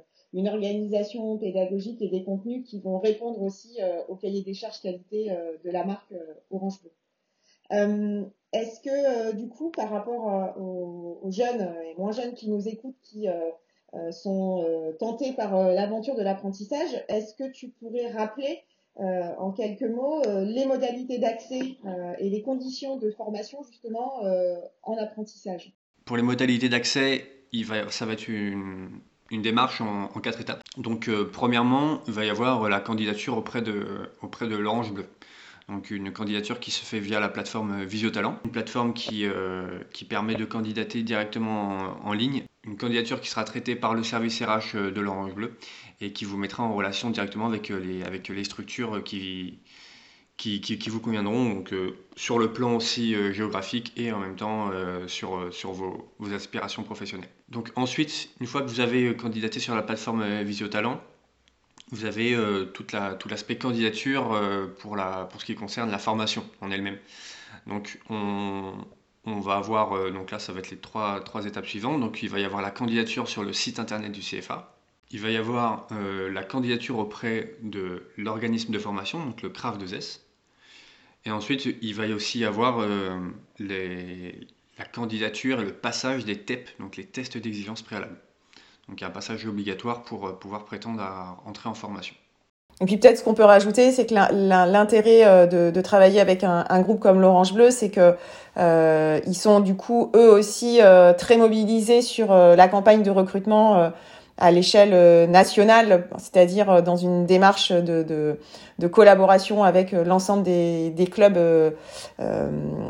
organisation 0.48 1.36
pédagogique 1.38 2.00
et 2.00 2.08
des 2.08 2.24
contenus 2.24 2.64
qui 2.64 2.80
vont 2.80 2.98
répondre 2.98 3.42
aussi 3.42 3.78
au 4.08 4.16
cahier 4.16 4.42
des 4.42 4.54
charges 4.54 4.80
qualité 4.80 5.36
de 5.64 5.70
la 5.70 5.84
marque 5.84 6.14
Orange 6.50 6.80
Bleu. 6.82 8.30
Est-ce 8.52 8.80
que 8.80 8.90
euh, 8.90 9.32
du 9.32 9.48
coup, 9.48 9.70
par 9.70 9.90
rapport 9.90 10.32
euh, 10.32 10.60
aux, 10.60 11.30
jeunes 11.30 11.72
et 11.84 11.94
moins 11.96 12.12
jeunes 12.12 12.34
qui 12.34 12.48
nous 12.50 12.66
écoutent, 12.66 13.00
qui 13.02 13.28
euh, 13.28 14.10
sont 14.12 14.64
tentés 14.98 15.32
par 15.32 15.72
l'aventure 15.72 16.14
de 16.14 16.22
l'apprentissage, 16.22 17.04
est-ce 17.08 17.34
que 17.34 17.50
tu 17.50 17.70
pourrais 17.70 18.10
rappeler 18.10 18.62
en 18.96 19.52
quelques 19.52 19.82
mots 19.82 20.22
les 20.42 20.66
modalités 20.66 21.18
d'accès 21.18 21.78
et 22.18 22.28
les 22.28 22.42
conditions 22.42 22.96
de 22.96 23.10
formation 23.10 23.62
justement 23.62 24.20
en 24.82 24.96
apprentissage. 24.96 25.72
Pour 26.04 26.16
les 26.16 26.22
modalités 26.22 26.68
d'accès, 26.68 27.24
ça 27.88 28.06
va 28.06 28.12
être 28.12 28.28
une, 28.28 29.00
démarche 29.30 29.80
en, 29.80 30.08
quatre 30.20 30.40
étapes. 30.40 30.62
Donc, 30.76 31.08
premièrement, 31.32 32.00
il 32.08 32.12
va 32.12 32.24
y 32.24 32.30
avoir 32.30 32.68
la 32.68 32.80
candidature 32.80 33.38
auprès 33.38 33.62
de, 33.62 34.10
l'Orange 34.56 34.92
Bleu. 34.92 35.06
Donc 35.70 35.90
une 35.92 36.12
candidature 36.12 36.58
qui 36.58 36.72
se 36.72 36.84
fait 36.84 36.98
via 36.98 37.20
la 37.20 37.28
plateforme 37.28 37.84
Visiotalent, 37.84 38.38
une 38.44 38.50
plateforme 38.50 38.92
euh, 39.12 39.78
qui 39.92 40.04
permet 40.04 40.34
de 40.34 40.44
candidater 40.44 41.02
directement 41.02 41.96
en, 42.04 42.12
ligne, 42.12 42.42
une 42.64 42.76
candidature 42.76 43.20
qui 43.20 43.28
sera 43.28 43.44
traitée 43.44 43.74
par 43.74 43.94
le 43.94 44.02
service 44.02 44.42
RH 44.42 44.76
de 44.76 45.00
l'Orange 45.00 45.34
Bleu 45.34 45.56
et 46.00 46.12
qui 46.12 46.24
vous 46.24 46.36
mettra 46.36 46.62
en 46.62 46.74
relation 46.74 47.10
directement 47.10 47.46
avec 47.46 47.68
les, 47.68 48.02
avec 48.02 48.28
les 48.28 48.44
structures 48.44 49.02
qui, 49.02 49.58
qui, 50.36 50.60
qui, 50.60 50.90
vous 50.90 51.00
conviendront, 51.00 51.54
donc 51.54 51.72
euh, 51.72 51.96
sur 52.16 52.38
le 52.38 52.52
plan 52.52 52.76
aussi 52.76 53.14
euh, 53.14 53.32
géographique 53.32 53.92
et 53.96 54.12
en 54.12 54.18
même 54.18 54.36
temps 54.36 54.70
sur, 55.06 55.52
sur 55.52 55.72
vos, 55.72 56.12
vos, 56.18 56.32
aspirations 56.32 56.82
professionnelles. 56.82 57.30
Donc 57.48 57.70
ensuite, 57.76 58.30
une 58.40 58.46
fois 58.46 58.62
que 58.62 58.68
vous 58.68 58.80
avez 58.80 59.16
candidaté 59.16 59.60
sur 59.60 59.74
la 59.74 59.82
plateforme 59.82 60.42
Visiotalent, 60.42 61.00
vous 61.90 62.04
avez 62.04 62.34
euh, 62.34 62.66
tout 62.66 62.86
l'aspect 63.28 63.56
candidature 63.56 64.32
euh, 64.32 64.66
pour, 64.78 64.96
la, 64.96 65.24
pour 65.24 65.40
ce 65.40 65.46
qui 65.46 65.54
concerne 65.54 65.90
la 65.90 65.98
formation 65.98 66.44
en 66.60 66.70
elle-même. 66.70 66.98
Donc 67.66 67.98
on, 68.08 68.74
on 69.24 69.40
va 69.40 69.56
avoir, 69.56 69.92
euh, 69.96 70.10
donc 70.10 70.30
là 70.30 70.38
ça 70.38 70.52
va 70.52 70.60
être 70.60 70.70
les 70.70 70.78
trois, 70.78 71.22
étapes 71.46 71.66
suivantes. 71.66 72.00
Donc 72.00 72.22
il 72.22 72.28
va 72.28 72.40
y 72.40 72.44
avoir 72.44 72.62
la 72.62 72.70
candidature 72.70 73.28
sur 73.28 73.42
le 73.42 73.52
site 73.52 73.78
internet 73.78 74.12
du 74.12 74.20
CFA. 74.20 74.76
Il 75.10 75.20
va 75.20 75.30
y 75.30 75.36
avoir 75.36 75.88
la 75.90 76.44
candidature 76.44 76.98
auprès 76.98 77.56
de 77.62 78.04
l'organisme 78.16 78.72
de 78.72 78.78
formation, 78.78 79.18
donc 79.18 79.42
le 79.42 79.48
CRAF 79.48 79.76
2S. 79.76 80.20
Et 81.24 81.32
ensuite, 81.32 81.66
il 81.82 81.94
va 81.96 82.06
y 82.06 82.12
aussi 82.12 82.44
avoir 82.44 82.86
les, 83.58 84.46
la 84.80 84.86
candidature 84.86 85.60
et 85.60 85.64
le 85.64 85.74
passage 85.74 86.24
des 86.24 86.42
TEP, 86.42 86.70
donc 86.78 86.96
les 86.96 87.04
tests 87.04 87.36
d'exigence 87.36 87.82
préalable. 87.82 88.16
Donc 88.88 88.98
il 88.98 89.02
y 89.02 89.04
a 89.04 89.08
un 89.08 89.12
passage 89.12 89.46
obligatoire 89.46 90.02
pour 90.04 90.26
euh, 90.26 90.32
pouvoir 90.32 90.64
prétendre 90.64 91.02
à 91.02 91.36
entrer 91.44 91.68
en 91.68 91.74
formation. 91.74 92.16
Et 92.80 92.86
puis 92.86 92.96
peut-être 92.96 93.18
ce 93.18 93.24
qu'on 93.24 93.34
peut 93.34 93.44
rajouter, 93.44 93.92
c'est 93.92 94.06
que 94.06 94.14
l'intérêt 94.14 95.26
euh, 95.26 95.70
de, 95.70 95.80
travailler 95.80 96.20
avec 96.20 96.44
un, 96.44 96.80
groupe 96.80 97.00
comme 97.00 97.20
l'Orange 97.20 97.52
Bleu, 97.52 97.70
c'est 97.70 97.90
que 97.90 98.14
euh, 98.58 99.20
ils 99.26 99.34
sont 99.34 99.60
du 99.60 99.74
coup 99.74 100.10
eux 100.16 100.30
aussi 100.30 100.80
très 101.18 101.36
mobilisés 101.36 102.02
sur 102.02 102.34
la 102.34 102.68
campagne 102.68 103.02
de 103.02 103.10
recrutement 103.10 103.90
à 104.40 104.50
l'échelle 104.50 104.90
euh, 104.92 105.26
nationale, 105.26 106.08
c'est-à-dire 106.18 106.70
euh, 106.70 106.80
dans 106.82 106.96
une 106.96 107.26
démarche 107.26 107.72
de, 107.72 108.02
de, 108.02 108.38
de 108.80 108.86
collaboration 108.86 109.62
avec 109.62 109.92
euh, 109.92 110.02
l'ensemble 110.02 110.42
des, 110.42 110.90
des, 110.90 111.06
clubs 111.06 111.36
euh, 111.36 111.70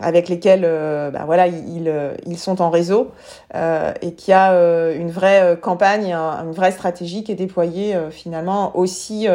avec 0.00 0.28
lesquels 0.28 0.62
ben 0.62 1.24
voilà, 1.26 1.48
ils, 1.48 1.92
ils 2.26 2.38
sont 2.38 2.62
en 2.62 2.70
réseau 2.70 3.10
euh, 3.54 3.92
et 4.00 4.14
qu'il 4.14 4.32
y 4.32 4.34
a 4.34 4.52
une 4.92 5.10
vraie 5.10 5.58
campagne, 5.60 6.14
une 6.14 6.52
vraie 6.52 6.70
stratégie 6.70 7.24
qui 7.24 7.32
est 7.32 7.36
déployée 7.36 7.96
finalement 8.10 8.76
aussi 8.76 9.26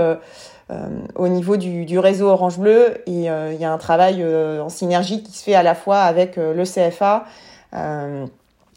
au 1.16 1.28
niveau 1.28 1.58
du, 1.58 1.86
du, 1.86 2.00
réseau 2.00 2.28
Orange 2.28 2.58
Bleu. 2.58 2.96
Et 3.06 3.26
il 3.26 3.60
y 3.60 3.66
a 3.66 3.72
un 3.72 3.78
travail 3.78 4.26
en 4.26 4.70
synergie 4.70 5.24
qui 5.24 5.32
se 5.32 5.44
fait 5.44 5.56
à 5.56 5.64
la 5.64 5.76
fois 5.76 6.00
avec 6.00 6.38
le 6.38 6.64
CFA 6.64 7.26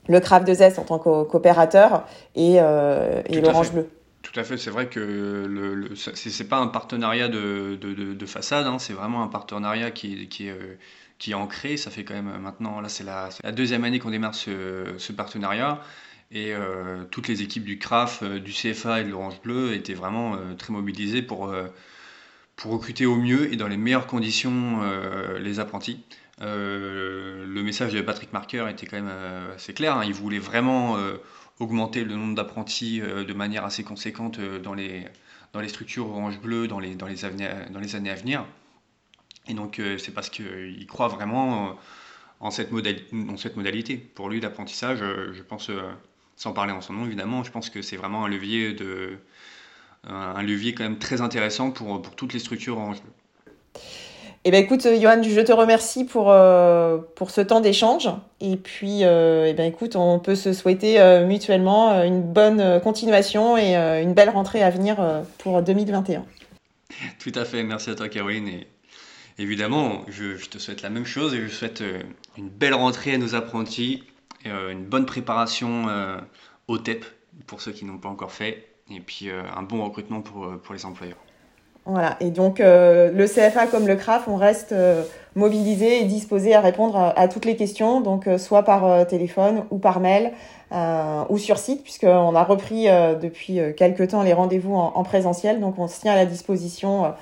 le 0.08 0.20
Craft 0.20 0.48
2S 0.48 0.80
en 0.80 0.84
tant 0.84 0.98
qu'opérateur 0.98 2.06
et, 2.34 2.56
euh, 2.58 3.22
et 3.26 3.40
l'Orange 3.40 3.72
Bleu. 3.72 3.88
Tout 4.22 4.38
à 4.38 4.44
fait, 4.44 4.56
c'est 4.56 4.70
vrai 4.70 4.88
que 4.88 4.98
le, 5.00 5.74
le 5.74 5.94
c'est 5.94 6.48
pas 6.48 6.58
un 6.58 6.66
partenariat 6.66 7.28
de, 7.28 7.78
de, 7.80 7.94
de, 7.94 8.26
façade, 8.26 8.66
hein, 8.66 8.78
c'est 8.78 8.92
vraiment 8.92 9.22
un 9.22 9.28
partenariat 9.28 9.90
qui, 9.90 10.28
qui, 10.28 10.48
est, 10.48 10.50
euh, 10.50 10.76
qui 11.18 11.30
est 11.30 11.34
ancré. 11.34 11.76
Ça 11.76 11.90
fait 11.90 12.04
quand 12.04 12.14
même 12.14 12.38
maintenant, 12.38 12.80
là 12.80 12.88
c'est 12.88 13.04
la, 13.04 13.28
la, 13.42 13.52
deuxième 13.52 13.84
année 13.84 13.98
qu'on 14.00 14.10
démarre 14.10 14.34
ce, 14.34 14.94
ce, 14.98 15.12
partenariat. 15.12 15.80
Et 16.30 16.52
euh, 16.52 17.04
toutes 17.10 17.28
les 17.28 17.40
équipes 17.42 17.64
du 17.64 17.78
CRAF, 17.78 18.22
euh, 18.22 18.38
du 18.38 18.52
CFA 18.52 19.00
et 19.00 19.04
de 19.04 19.08
l'Orange 19.08 19.40
Bleu 19.40 19.72
étaient 19.72 19.94
vraiment 19.94 20.34
euh, 20.34 20.54
très 20.58 20.74
mobilisées 20.74 21.22
pour, 21.22 21.54
pour 22.56 22.72
recruter 22.72 23.06
au 23.06 23.16
mieux 23.16 23.50
et 23.52 23.56
dans 23.56 23.68
les 23.68 23.78
meilleures 23.78 24.06
conditions 24.06 24.80
les 25.38 25.60
apprentis. 25.60 26.04
Euh, 26.40 27.17
le 27.58 27.64
message 27.64 27.92
de 27.92 28.00
Patrick 28.00 28.32
Marker 28.32 28.66
était 28.70 28.86
quand 28.86 28.96
même 28.96 29.10
euh, 29.10 29.54
assez 29.56 29.74
clair. 29.74 29.96
Hein. 29.96 30.04
Il 30.06 30.14
voulait 30.14 30.38
vraiment 30.38 30.96
euh, 30.96 31.16
augmenter 31.58 32.04
le 32.04 32.14
nombre 32.14 32.34
d'apprentis 32.36 33.00
de 33.00 33.32
manière 33.32 33.64
assez 33.64 33.82
conséquente 33.82 34.40
dans, 34.40 34.74
les, 34.74 35.06
dans 35.52 35.60
les 35.60 35.68
structures 35.68 36.08
Orange 36.08 36.40
Bleu 36.40 36.68
dans 36.68 36.78
les, 36.78 36.94
dans 36.94 37.06
les, 37.06 37.16
dans 37.70 37.80
les 37.80 37.96
années 37.96 38.10
à 38.10 38.14
venir. 38.14 38.46
Et 39.48 39.54
donc 39.54 39.80
c'est 39.98 40.12
parce 40.12 40.30
qu'il 40.30 40.86
croit 40.86 41.08
vraiment 41.08 41.76
en 42.38 42.50
cette, 42.52 42.70
en 42.72 43.36
cette 43.36 43.56
modalité. 43.56 43.96
Pour 43.96 44.28
lui, 44.28 44.40
l'apprentissage, 44.40 45.00
je 45.00 45.42
pense, 45.42 45.70
sans 46.36 46.52
parler 46.52 46.72
en 46.72 46.80
son 46.80 46.92
nom 46.92 47.06
évidemment, 47.06 47.42
je 47.42 47.50
pense 47.50 47.70
que 47.70 47.82
c'est 47.82 47.96
vraiment 47.96 48.24
un 48.24 48.28
levier, 48.28 48.74
de, 48.74 49.18
un 50.04 50.42
levier 50.42 50.74
quand 50.74 50.84
même 50.84 50.98
très 50.98 51.22
intéressant 51.22 51.72
pour, 51.72 52.00
pour 52.02 52.14
toutes 52.14 52.34
les 52.34 52.38
structures 52.38 52.78
Orange 52.78 53.02
Bleu. 53.02 53.82
Eh 54.44 54.50
ben 54.52 54.62
écoute, 54.62 54.86
Johan, 55.00 55.22
je 55.22 55.40
te 55.40 55.52
remercie 55.52 56.04
pour, 56.04 56.30
euh, 56.30 56.98
pour 57.16 57.30
ce 57.30 57.40
temps 57.40 57.60
d'échange. 57.60 58.08
Et 58.40 58.56
puis, 58.56 59.04
euh, 59.04 59.46
eh 59.48 59.52
ben 59.52 59.64
écoute, 59.64 59.96
on 59.96 60.20
peut 60.20 60.36
se 60.36 60.52
souhaiter 60.52 61.00
euh, 61.00 61.26
mutuellement 61.26 62.02
une 62.04 62.22
bonne 62.22 62.80
continuation 62.80 63.58
et 63.58 63.74
une 63.74 64.14
belle 64.14 64.30
rentrée 64.30 64.62
à 64.62 64.70
venir 64.70 64.96
pour 65.38 65.60
2021. 65.60 66.24
Tout 67.18 67.32
à 67.34 67.44
fait, 67.44 67.62
merci 67.64 67.90
à 67.90 67.94
toi 67.96 68.08
Caroline. 68.08 68.48
Et 68.48 68.66
évidemment, 69.38 70.02
je, 70.08 70.36
te 70.46 70.58
souhaite 70.58 70.82
la 70.82 70.90
même 70.90 71.04
chose 71.04 71.34
et 71.34 71.40
je 71.40 71.48
souhaite 71.48 71.82
une 72.36 72.48
belle 72.48 72.74
rentrée 72.74 73.14
à 73.14 73.18
nos 73.18 73.34
apprentis, 73.34 74.04
une 74.44 74.84
bonne 74.84 75.04
préparation 75.04 75.86
au 76.68 76.78
TEP 76.78 77.04
pour 77.46 77.60
ceux 77.60 77.72
qui 77.72 77.84
n'ont 77.84 77.98
pas 77.98 78.08
encore 78.08 78.32
fait, 78.32 78.68
et 78.90 79.00
puis 79.00 79.30
un 79.30 79.62
bon 79.62 79.84
recrutement 79.84 80.22
pour, 80.22 80.48
pour 80.62 80.74
les 80.74 80.86
employeurs. 80.86 81.18
Voilà. 81.88 82.16
Et 82.20 82.30
donc, 82.30 82.60
euh, 82.60 83.10
le 83.10 83.26
CFA 83.26 83.66
comme 83.66 83.86
le 83.86 83.96
CRAF, 83.96 84.28
on 84.28 84.36
reste 84.36 84.72
euh, 84.72 85.02
mobilisé 85.34 86.02
et 86.02 86.04
disposé 86.04 86.54
à 86.54 86.60
répondre 86.60 87.14
à, 87.16 87.28
toutes 87.28 87.46
les 87.46 87.56
questions, 87.56 88.02
donc 88.02 88.26
euh, 88.26 88.36
soit 88.36 88.62
par 88.62 89.06
téléphone 89.06 89.64
ou 89.70 89.78
par 89.78 89.98
mail 89.98 90.32
ou 91.30 91.38
sur 91.38 91.56
site, 91.56 91.82
puisqu'on 91.82 92.34
a 92.34 92.44
repris 92.44 92.88
depuis 93.22 93.58
quelques 93.74 94.08
temps 94.08 94.22
les 94.22 94.34
rendez-vous 94.34 94.74
en, 94.74 94.92
en, 94.94 95.02
présentiel. 95.02 95.60
Donc, 95.60 95.78
on 95.78 95.88
se 95.88 96.00
tient 96.00 96.12
à 96.12 96.16
la 96.16 96.26
disposition 96.26 97.14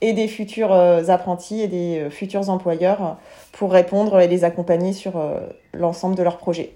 et 0.00 0.12
des 0.12 0.28
futurs 0.28 0.72
apprentis 0.72 1.62
et 1.62 1.66
des 1.66 2.06
futurs 2.10 2.48
employeurs 2.48 3.16
pour 3.50 3.72
répondre 3.72 4.20
et 4.20 4.28
les 4.28 4.44
accompagner 4.44 4.92
sur 4.92 5.14
l'ensemble 5.74 6.14
de 6.14 6.22
leurs 6.22 6.36
projets. 6.36 6.74